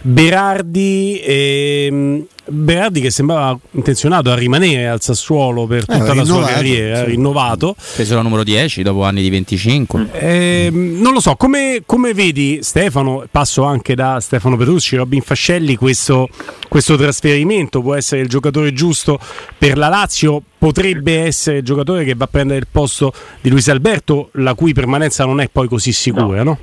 Berardi 0.00 1.20
e 1.20 2.26
Berardi 2.50 3.00
che 3.00 3.10
sembrava 3.10 3.58
intenzionato 3.72 4.30
a 4.30 4.34
rimanere 4.34 4.88
al 4.88 5.00
Sassuolo 5.00 5.66
per 5.66 5.82
eh, 5.82 5.98
tutta 5.98 6.12
eh, 6.12 6.14
la 6.14 6.24
sua 6.24 6.44
carriera, 6.44 6.98
sì. 6.98 7.10
rinnovato. 7.10 7.74
Preso 7.94 8.14
la 8.14 8.22
numero 8.22 8.44
10 8.44 8.82
dopo 8.82 9.04
anni 9.04 9.22
di 9.22 9.30
25. 9.30 10.08
Eh, 10.12 10.68
non 10.72 11.12
lo 11.12 11.20
so, 11.20 11.36
come, 11.36 11.82
come, 11.86 12.14
vedi 12.14 12.60
Stefano, 12.62 13.24
passo 13.30 13.64
anche 13.64 13.94
da 13.94 14.20
Stefano 14.20 14.56
Petrucci, 14.56 14.96
Robin 14.96 15.20
Fascelli, 15.20 15.76
questo, 15.76 16.28
questo 16.68 16.96
trasferimento 16.96 17.82
può 17.82 17.94
essere 17.94 18.22
il 18.22 18.28
giocatore 18.28 18.72
giusto 18.72 19.18
per 19.56 19.76
la 19.76 19.88
Lazio? 19.88 20.42
Potrebbe 20.58 21.20
essere 21.20 21.58
il 21.58 21.64
giocatore 21.64 22.04
che 22.04 22.14
va 22.14 22.24
a 22.24 22.28
prendere 22.28 22.58
il 22.58 22.66
posto 22.70 23.12
di 23.40 23.50
Luis 23.50 23.68
Alberto, 23.68 24.30
la 24.32 24.54
cui 24.54 24.72
permanenza 24.72 25.24
non 25.24 25.40
è 25.40 25.48
poi 25.48 25.68
così 25.68 25.92
sicura, 25.92 26.42
no? 26.42 26.50
no? 26.50 26.58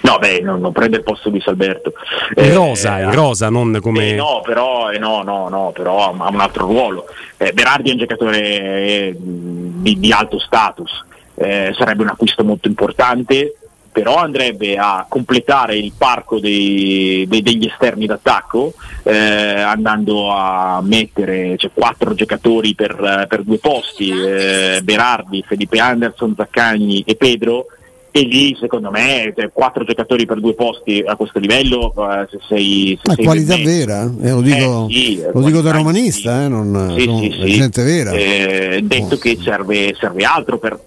No, 0.00 0.18
beh, 0.18 0.40
non, 0.40 0.60
non, 0.60 0.72
prende 0.72 0.98
il 0.98 1.02
posto 1.02 1.28
di 1.28 1.40
Salberto. 1.40 1.92
Eh, 2.34 2.52
rosa, 2.54 3.00
in 3.00 3.12
rosa, 3.12 3.50
non 3.50 3.78
come. 3.80 4.10
Eh, 4.10 4.14
no, 4.14 4.40
però, 4.44 4.90
eh, 4.90 4.98
no, 4.98 5.22
no, 5.22 5.48
no, 5.48 5.72
però 5.74 6.12
ha 6.12 6.28
un 6.28 6.40
altro 6.40 6.66
ruolo. 6.66 7.06
Eh, 7.36 7.52
Berardi 7.52 7.90
è 7.90 7.92
un 7.92 7.98
giocatore 7.98 8.40
eh, 8.40 9.16
di, 9.18 9.98
di, 9.98 10.12
alto 10.12 10.38
status, 10.38 11.04
eh, 11.34 11.74
sarebbe 11.76 12.02
un 12.02 12.08
acquisto 12.08 12.44
molto 12.44 12.68
importante, 12.68 13.54
però 13.90 14.16
andrebbe 14.16 14.76
a 14.76 15.04
completare 15.08 15.76
il 15.76 15.92
parco 15.96 16.38
dei, 16.38 17.26
dei, 17.28 17.42
degli 17.42 17.66
esterni 17.66 18.06
d'attacco, 18.06 18.74
eh, 19.02 19.60
andando 19.60 20.30
a 20.30 20.80
mettere 20.80 21.56
cioè, 21.56 21.70
quattro 21.74 22.14
giocatori 22.14 22.74
per, 22.76 23.26
per 23.28 23.42
due 23.42 23.58
posti, 23.58 24.12
Berardi, 24.82 25.44
Felipe 25.44 25.80
Anderson, 25.80 26.34
Zaccagni 26.36 27.02
e 27.04 27.16
Pedro 27.16 27.66
e 28.18 28.22
lì 28.22 28.56
secondo 28.58 28.90
me 28.90 29.32
quattro 29.52 29.84
giocatori 29.84 30.26
per 30.26 30.40
due 30.40 30.54
posti 30.54 31.02
a 31.06 31.14
questo 31.14 31.38
livello 31.38 31.92
eh, 31.96 32.26
se 32.30 32.38
sei, 32.48 32.98
se 33.00 33.08
Ma 33.08 33.14
sei 33.14 33.24
qualità 33.24 33.56
vera, 33.56 34.10
eh, 34.22 34.30
lo 34.30 34.40
dico, 34.40 34.88
Eh, 34.88 34.92
sì, 34.92 35.22
lo 35.32 35.42
dico 35.42 35.60
da 35.60 35.70
romanista, 35.70 36.38
sì. 36.38 36.44
eh, 36.44 36.48
non 36.48 36.94
Sì, 36.96 37.04
sono 37.04 37.18
sì, 37.20 37.52
gente 37.52 37.82
vera. 37.84 38.10
Eh, 38.12 38.80
detto 38.82 39.18
che 39.18 39.38
serve, 39.40 39.94
serve 39.98 40.24
altro 40.24 40.58
per, 40.58 40.78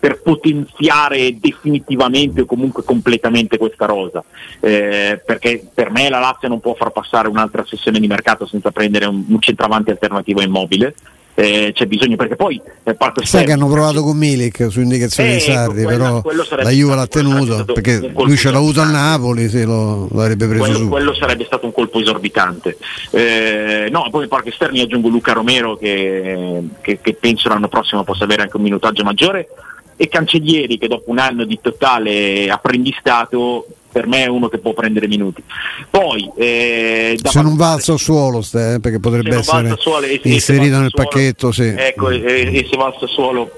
per 0.00 0.20
potenziare 0.20 1.36
definitivamente 1.38 2.40
o 2.40 2.44
comunque 2.44 2.82
completamente 2.82 3.56
questa 3.56 3.86
rosa, 3.86 4.24
Eh, 4.58 5.22
perché 5.24 5.64
per 5.72 5.90
me 5.90 6.08
la 6.08 6.18
Lazio 6.18 6.48
non 6.48 6.58
può 6.58 6.74
far 6.74 6.90
passare 6.90 7.28
un'altra 7.28 7.64
sessione 7.64 8.00
di 8.00 8.06
mercato 8.08 8.46
senza 8.46 8.70
prendere 8.72 9.06
un, 9.06 9.24
un 9.28 9.40
centravanti 9.40 9.90
alternativo 9.90 10.42
immobile. 10.42 10.94
Eh, 11.36 11.70
c'è 11.74 11.86
bisogno 11.86 12.16
perché 12.16 12.36
poi 12.36 12.60
eh, 12.84 12.94
Parco 12.94 13.24
Sai 13.24 13.44
che 13.46 13.52
hanno 13.52 13.68
provato 13.68 14.02
con 14.02 14.16
Milik 14.16 14.66
su 14.68 14.80
indicazione 14.80 15.30
Eh, 15.30 15.34
di 15.36 15.40
Sarri, 15.40 15.82
quello- 15.84 16.20
però 16.20 16.56
la 16.62 16.70
Juve 16.70 16.94
l'ha 16.96 17.06
tenuto 17.06 17.64
perché 17.64 18.12
lui 18.14 18.36
ce 18.36 18.50
l'ha 18.50 18.58
avuto 18.58 18.80
importante. 18.82 19.08
Napoli, 19.08 19.48
se 19.48 19.64
lo, 19.64 20.08
l'avrebbe 20.12 20.46
preso 20.48 20.62
quello, 20.64 20.78
su. 20.78 20.88
quello 20.88 21.14
sarebbe 21.14 21.44
stato 21.44 21.64
un 21.66 21.72
colpo 21.72 21.98
esorbitante. 22.00 22.76
Eh, 23.12 23.88
no, 23.90 24.08
poi 24.10 24.26
Parco 24.28 24.48
Esterni 24.50 24.80
aggiungo 24.80 25.08
Luca 25.08 25.32
Romero 25.32 25.76
che, 25.76 26.62
che- 26.82 26.98
che 27.00 27.14
penso 27.14 27.48
l'anno 27.48 27.68
prossimo 27.68 28.04
possa 28.04 28.24
avere 28.24 28.42
anche 28.42 28.56
un 28.56 28.62
minutaggio 28.62 29.02
maggiore 29.04 29.48
e 29.96 30.08
Cancellieri 30.08 30.78
che 30.78 30.88
dopo 30.88 31.10
un 31.10 31.18
anno 31.18 31.44
di 31.44 31.58
totale 31.62 32.50
apprendistato 32.50 33.66
per 33.90 34.06
me 34.06 34.24
è 34.24 34.26
uno 34.26 34.48
che 34.48 34.58
può 34.58 34.72
prendere 34.72 35.08
minuti. 35.08 35.42
Poi 35.88 36.30
eh, 36.36 37.18
Se 37.22 37.42
non 37.42 37.56
va 37.56 37.72
al 37.72 37.82
Sassuolo, 37.82 38.38
eh, 38.38 38.78
perché 38.80 39.00
potrebbe 39.00 39.36
essere 39.36 39.68
Sassuolo 39.68 40.06
e- 40.06 40.20
inserito 40.24 40.78
nel 40.78 40.90
Sassuolo- 40.90 41.08
pacchetto. 41.08 41.52
Sì. 41.52 41.74
Ecco, 41.76 42.10
e, 42.10 42.50
e 42.52 42.66
se 42.70 42.76
va 42.76 42.86
al 42.86 42.96
Sassuolo 42.98 43.50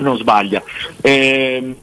non 0.00 0.16
sbaglia. 0.18 0.62
Ehm, 1.00 1.76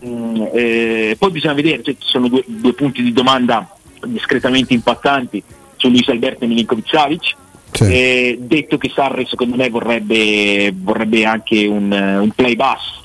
eh, 0.54 1.16
poi 1.18 1.32
bisogna 1.32 1.54
vedere, 1.54 1.84
cioè, 1.84 1.96
ci 1.98 2.08
sono 2.08 2.28
due, 2.28 2.44
due 2.46 2.74
punti 2.74 3.02
di 3.02 3.12
domanda 3.12 3.76
discretamente 4.06 4.74
impattanti 4.74 5.42
su 5.78 5.90
Luis 5.90 6.08
Alberto 6.10 6.44
e 6.44 6.48
Milinkovic 6.48 6.88
Savic. 6.90 7.36
Sì. 7.72 7.86
Eh, 7.86 8.38
detto 8.40 8.78
che 8.78 8.92
Sarri 8.94 9.26
secondo 9.26 9.56
me 9.56 9.68
vorrebbe, 9.70 10.72
vorrebbe 10.76 11.26
anche 11.26 11.66
un, 11.66 11.92
eh, 11.92 12.18
un 12.20 12.30
play 12.30 12.56
basso 12.56 13.02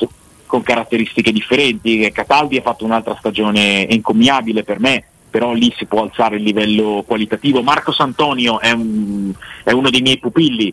con 0.48 0.62
caratteristiche 0.62 1.30
differenti, 1.30 2.11
Cataldi 2.11 2.56
ha 2.56 2.62
fatto 2.62 2.84
un'altra 2.84 3.14
stagione 3.18 3.87
encomiabile 3.87 4.64
per 4.64 4.80
me, 4.80 5.04
però 5.30 5.52
lì 5.52 5.72
si 5.76 5.84
può 5.84 6.02
alzare 6.02 6.37
il 6.37 6.42
livello 6.42 7.04
qualitativo. 7.06 7.62
Marco 7.62 7.92
Santonio 7.92 8.58
è, 8.58 8.72
un- 8.72 9.32
è 9.62 9.70
uno 9.72 9.90
dei 9.90 10.00
miei 10.00 10.18
pupilli, 10.18 10.72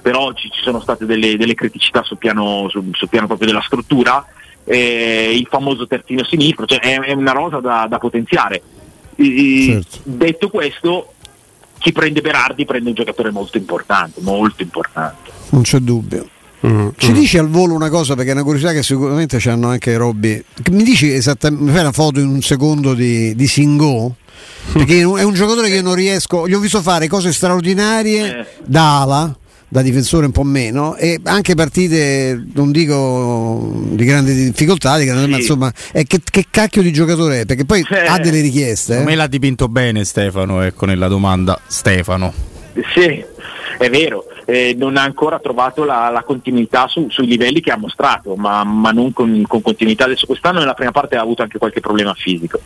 però 0.00 0.32
ci, 0.32 0.48
ci 0.50 0.62
sono 0.62 0.80
state 0.80 1.04
delle, 1.04 1.36
delle 1.36 1.54
criticità 1.54 2.02
sul 2.02 2.16
piano, 2.16 2.68
sul- 2.70 2.90
sul 2.92 3.08
piano 3.08 3.26
proprio 3.26 3.48
della 3.48 3.62
struttura, 3.62 4.24
eh, 4.64 5.32
il 5.36 5.46
famoso 5.50 5.86
terzino 5.86 6.24
sinistro, 6.24 6.64
cioè 6.66 6.78
è, 6.78 6.98
è 7.00 7.12
una 7.12 7.32
rosa 7.32 7.58
da, 7.60 7.86
da 7.88 7.98
potenziare. 7.98 8.62
E- 9.16 9.64
Certo. 9.66 9.98
Detto 10.04 10.48
questo, 10.50 11.14
chi 11.78 11.90
prende 11.92 12.20
Berardi 12.20 12.64
prende 12.64 12.90
un 12.90 12.94
giocatore 12.94 13.30
molto 13.32 13.56
importante, 13.58 14.20
molto 14.22 14.62
importante. 14.62 15.30
Non 15.50 15.62
c'è 15.62 15.78
dubbio. 15.78 16.28
Mm, 16.66 16.88
Ci 16.96 17.10
mm. 17.10 17.14
dici 17.14 17.38
al 17.38 17.48
volo 17.48 17.74
una 17.74 17.90
cosa 17.90 18.14
perché 18.14 18.30
è 18.30 18.34
una 18.34 18.42
curiosità 18.42 18.72
che 18.72 18.82
sicuramente 18.82 19.38
c'hanno 19.38 19.68
anche 19.68 19.96
Robby. 19.96 20.42
Mi 20.70 20.82
dici 20.84 21.12
esattamente, 21.12 21.64
mi 21.64 21.70
fai 21.72 21.80
una 21.80 21.92
foto 21.92 22.20
in 22.20 22.28
un 22.28 22.40
secondo 22.42 22.94
di, 22.94 23.34
di 23.34 23.46
Singo? 23.46 24.16
Perché 24.72 25.00
è 25.00 25.04
un, 25.04 25.32
giocatore 25.32 25.68
che 25.68 25.76
io 25.76 25.82
non 25.82 25.94
riesco, 25.94 26.48
gli 26.48 26.54
ho 26.54 26.58
visto 26.58 26.80
fare 26.82 27.06
cose 27.08 27.32
straordinarie 27.32 28.38
Eh. 28.40 28.46
da 28.64 29.02
ala, 29.02 29.36
da 29.68 29.80
difensore 29.82 30.26
un 30.26 30.32
po' 30.32 30.42
meno, 30.42 30.96
e 30.96 31.20
anche 31.24 31.54
partite, 31.54 32.42
non 32.52 32.72
dico 32.72 33.70
di 33.90 34.04
grande 34.04 34.34
difficoltà, 34.34 34.98
di 34.98 35.04
grande, 35.04 35.24
Sì. 35.24 35.30
ma 35.30 35.36
insomma, 35.36 35.72
è 35.92 36.02
che, 36.04 36.20
che 36.28 36.46
cacchio 36.50 36.82
di 36.82 36.92
giocatore 36.92 37.42
è? 37.42 37.44
Perché 37.46 37.64
poi 37.64 37.86
Eh. 37.88 38.06
ha 38.06 38.18
delle 38.18 38.40
richieste. 38.40 38.92
Secondo 38.92 39.04
me 39.08 39.12
Eh? 39.12 39.16
l'ha 39.16 39.26
dipinto 39.28 39.68
bene 39.68 40.04
Stefano, 40.04 40.60
ecco 40.62 40.84
nella 40.86 41.08
domanda. 41.08 41.58
Stefano. 41.66 42.32
Sì, 42.94 43.24
è 43.78 43.88
vero, 43.88 44.24
eh, 44.46 44.74
non 44.78 44.96
ha 44.96 45.02
ancora 45.02 45.38
trovato 45.38 45.84
la, 45.84 46.08
la 46.08 46.22
continuità 46.22 46.86
su- 46.88 47.10
sui 47.10 47.26
livelli 47.26 47.60
che 47.60 47.70
ha 47.72 47.76
mostrato, 47.76 48.34
ma, 48.36 48.64
ma 48.64 48.90
non 48.92 49.12
con, 49.12 49.44
con 49.46 49.60
continuità. 49.60 50.04
Adesso 50.04 50.24
quest'anno 50.26 50.60
nella 50.60 50.74
prima 50.74 50.92
parte 50.92 51.16
ha 51.16 51.20
avuto 51.20 51.42
anche 51.42 51.58
qualche 51.58 51.80
problema 51.80 52.14
fisico, 52.14 52.60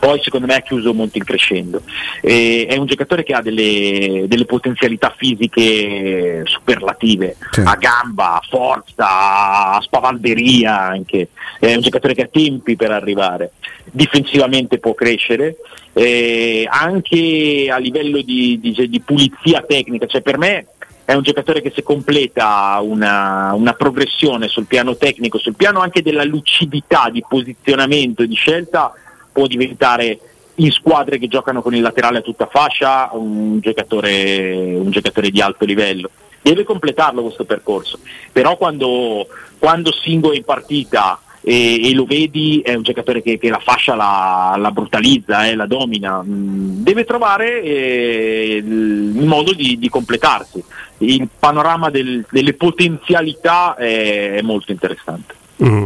poi 0.00 0.20
secondo 0.22 0.46
me 0.46 0.54
ha 0.54 0.60
chiuso 0.60 0.94
molto 0.94 1.18
in 1.18 1.24
crescendo. 1.24 1.82
Eh, 2.22 2.66
è 2.68 2.76
un 2.76 2.86
giocatore 2.86 3.22
che 3.24 3.32
ha 3.34 3.42
delle, 3.42 4.24
delle 4.26 4.44
potenzialità 4.46 5.12
fisiche 5.16 6.42
superlative, 6.44 7.36
Sì. 7.50 7.60
a 7.64 7.74
gamba, 7.76 8.34
a 8.36 8.42
forza, 8.48 9.72
a 9.74 9.80
spavalderia 9.82 10.78
anche, 10.80 11.28
è 11.58 11.74
un 11.74 11.80
giocatore 11.82 12.14
che 12.14 12.22
ha 12.22 12.28
tempi 12.30 12.76
per 12.76 12.90
arrivare, 12.92 13.52
difensivamente 13.90 14.78
può 14.78 14.94
crescere, 14.94 15.56
eh, 15.92 16.66
anche 16.68 17.68
a 17.70 17.76
livello 17.78 18.20
di, 18.22 18.58
di- 18.60 18.88
di 18.88 19.00
pulizia 19.00 19.62
tecnica, 19.66 20.06
cioè 20.06 20.22
per 20.22 20.38
me 20.38 20.66
è 21.04 21.12
un 21.12 21.22
giocatore 21.22 21.60
che 21.60 21.72
se 21.74 21.82
completa 21.82 22.78
una, 22.82 23.52
una 23.54 23.74
progressione 23.74 24.48
sul 24.48 24.66
piano 24.66 24.96
tecnico, 24.96 25.38
sul 25.38 25.54
piano 25.54 25.80
anche 25.80 26.02
della 26.02 26.24
lucidità 26.24 27.10
di 27.10 27.22
posizionamento 27.28 28.22
e 28.22 28.26
di 28.26 28.34
scelta, 28.34 28.92
può 29.30 29.46
diventare 29.46 30.18
in 30.56 30.70
squadre 30.70 31.18
che 31.18 31.28
giocano 31.28 31.60
con 31.60 31.74
il 31.74 31.82
laterale 31.82 32.18
a 32.18 32.22
tutta 32.22 32.46
fascia 32.46 33.10
un 33.12 33.58
giocatore, 33.60 34.76
un 34.76 34.90
giocatore 34.90 35.30
di 35.30 35.40
alto 35.40 35.64
livello. 35.64 36.10
Deve 36.40 36.64
completarlo 36.64 37.22
questo 37.22 37.44
percorso, 37.44 37.98
però 38.32 38.56
quando, 38.56 39.26
quando 39.58 39.92
Singo 39.92 40.32
è 40.32 40.36
in 40.36 40.44
partita 40.44 41.18
e, 41.44 41.90
e 41.90 41.94
lo 41.94 42.04
vedi 42.06 42.60
è 42.64 42.74
un 42.74 42.82
giocatore 42.82 43.22
che, 43.22 43.38
che 43.38 43.50
la 43.50 43.60
fascia 43.62 43.94
la, 43.94 44.56
la 44.58 44.70
brutalizza, 44.70 45.46
eh, 45.46 45.54
la 45.54 45.66
domina, 45.66 46.22
Mm, 46.24 46.82
deve 46.82 47.04
trovare 47.04 47.62
eh, 47.62 48.62
il 48.64 49.26
modo 49.26 49.52
di, 49.52 49.78
di 49.78 49.88
completarsi. 49.88 50.62
Il 50.98 51.28
panorama 51.38 51.90
del- 51.90 52.24
delle 52.30 52.54
potenzialità 52.54 53.74
è, 53.76 54.36
è 54.36 54.42
molto 54.42 54.72
interessante. 54.72 55.34
Mm. 55.62 55.84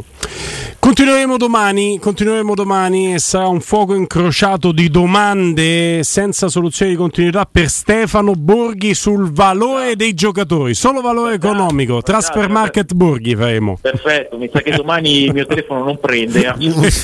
Continueremo 0.80 1.36
domani, 1.36 1.98
continueremo 1.98 2.54
domani 2.54 3.12
e 3.12 3.18
sarà 3.18 3.48
un 3.48 3.60
fuoco 3.60 3.94
incrociato 3.94 4.72
di 4.72 4.88
domande 4.88 6.02
senza 6.02 6.48
soluzione 6.48 6.92
di 6.92 6.96
continuità 6.96 7.46
per 7.50 7.68
Stefano 7.68 8.32
Borghi 8.32 8.94
sul 8.94 9.30
valore 9.30 9.96
dei 9.96 10.14
giocatori, 10.14 10.74
solo 10.74 11.00
valore 11.00 11.34
economico, 11.34 12.00
Transfer 12.00 12.48
Market 12.48 12.94
Borghi 12.94 13.34
faremo. 13.36 13.76
Perfetto, 13.80 14.38
mi 14.38 14.48
sa 14.50 14.62
che 14.62 14.70
domani 14.70 15.24
il 15.24 15.34
mio 15.34 15.46
telefono 15.46 15.84
non 15.84 15.98
prende. 15.98 16.54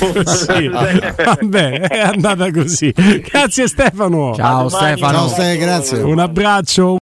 Sì, 0.45 0.67
vabbè, 0.67 1.79
è 1.81 1.99
andata 1.99 2.51
così. 2.51 2.91
Grazie 2.91 3.67
Stefano. 3.67 4.33
Ciao. 4.35 4.69
Stefano. 4.69 5.29
Ciao, 5.29 5.57
grazie. 5.57 5.99
Un 5.99 6.19
abbraccio. 6.19 6.93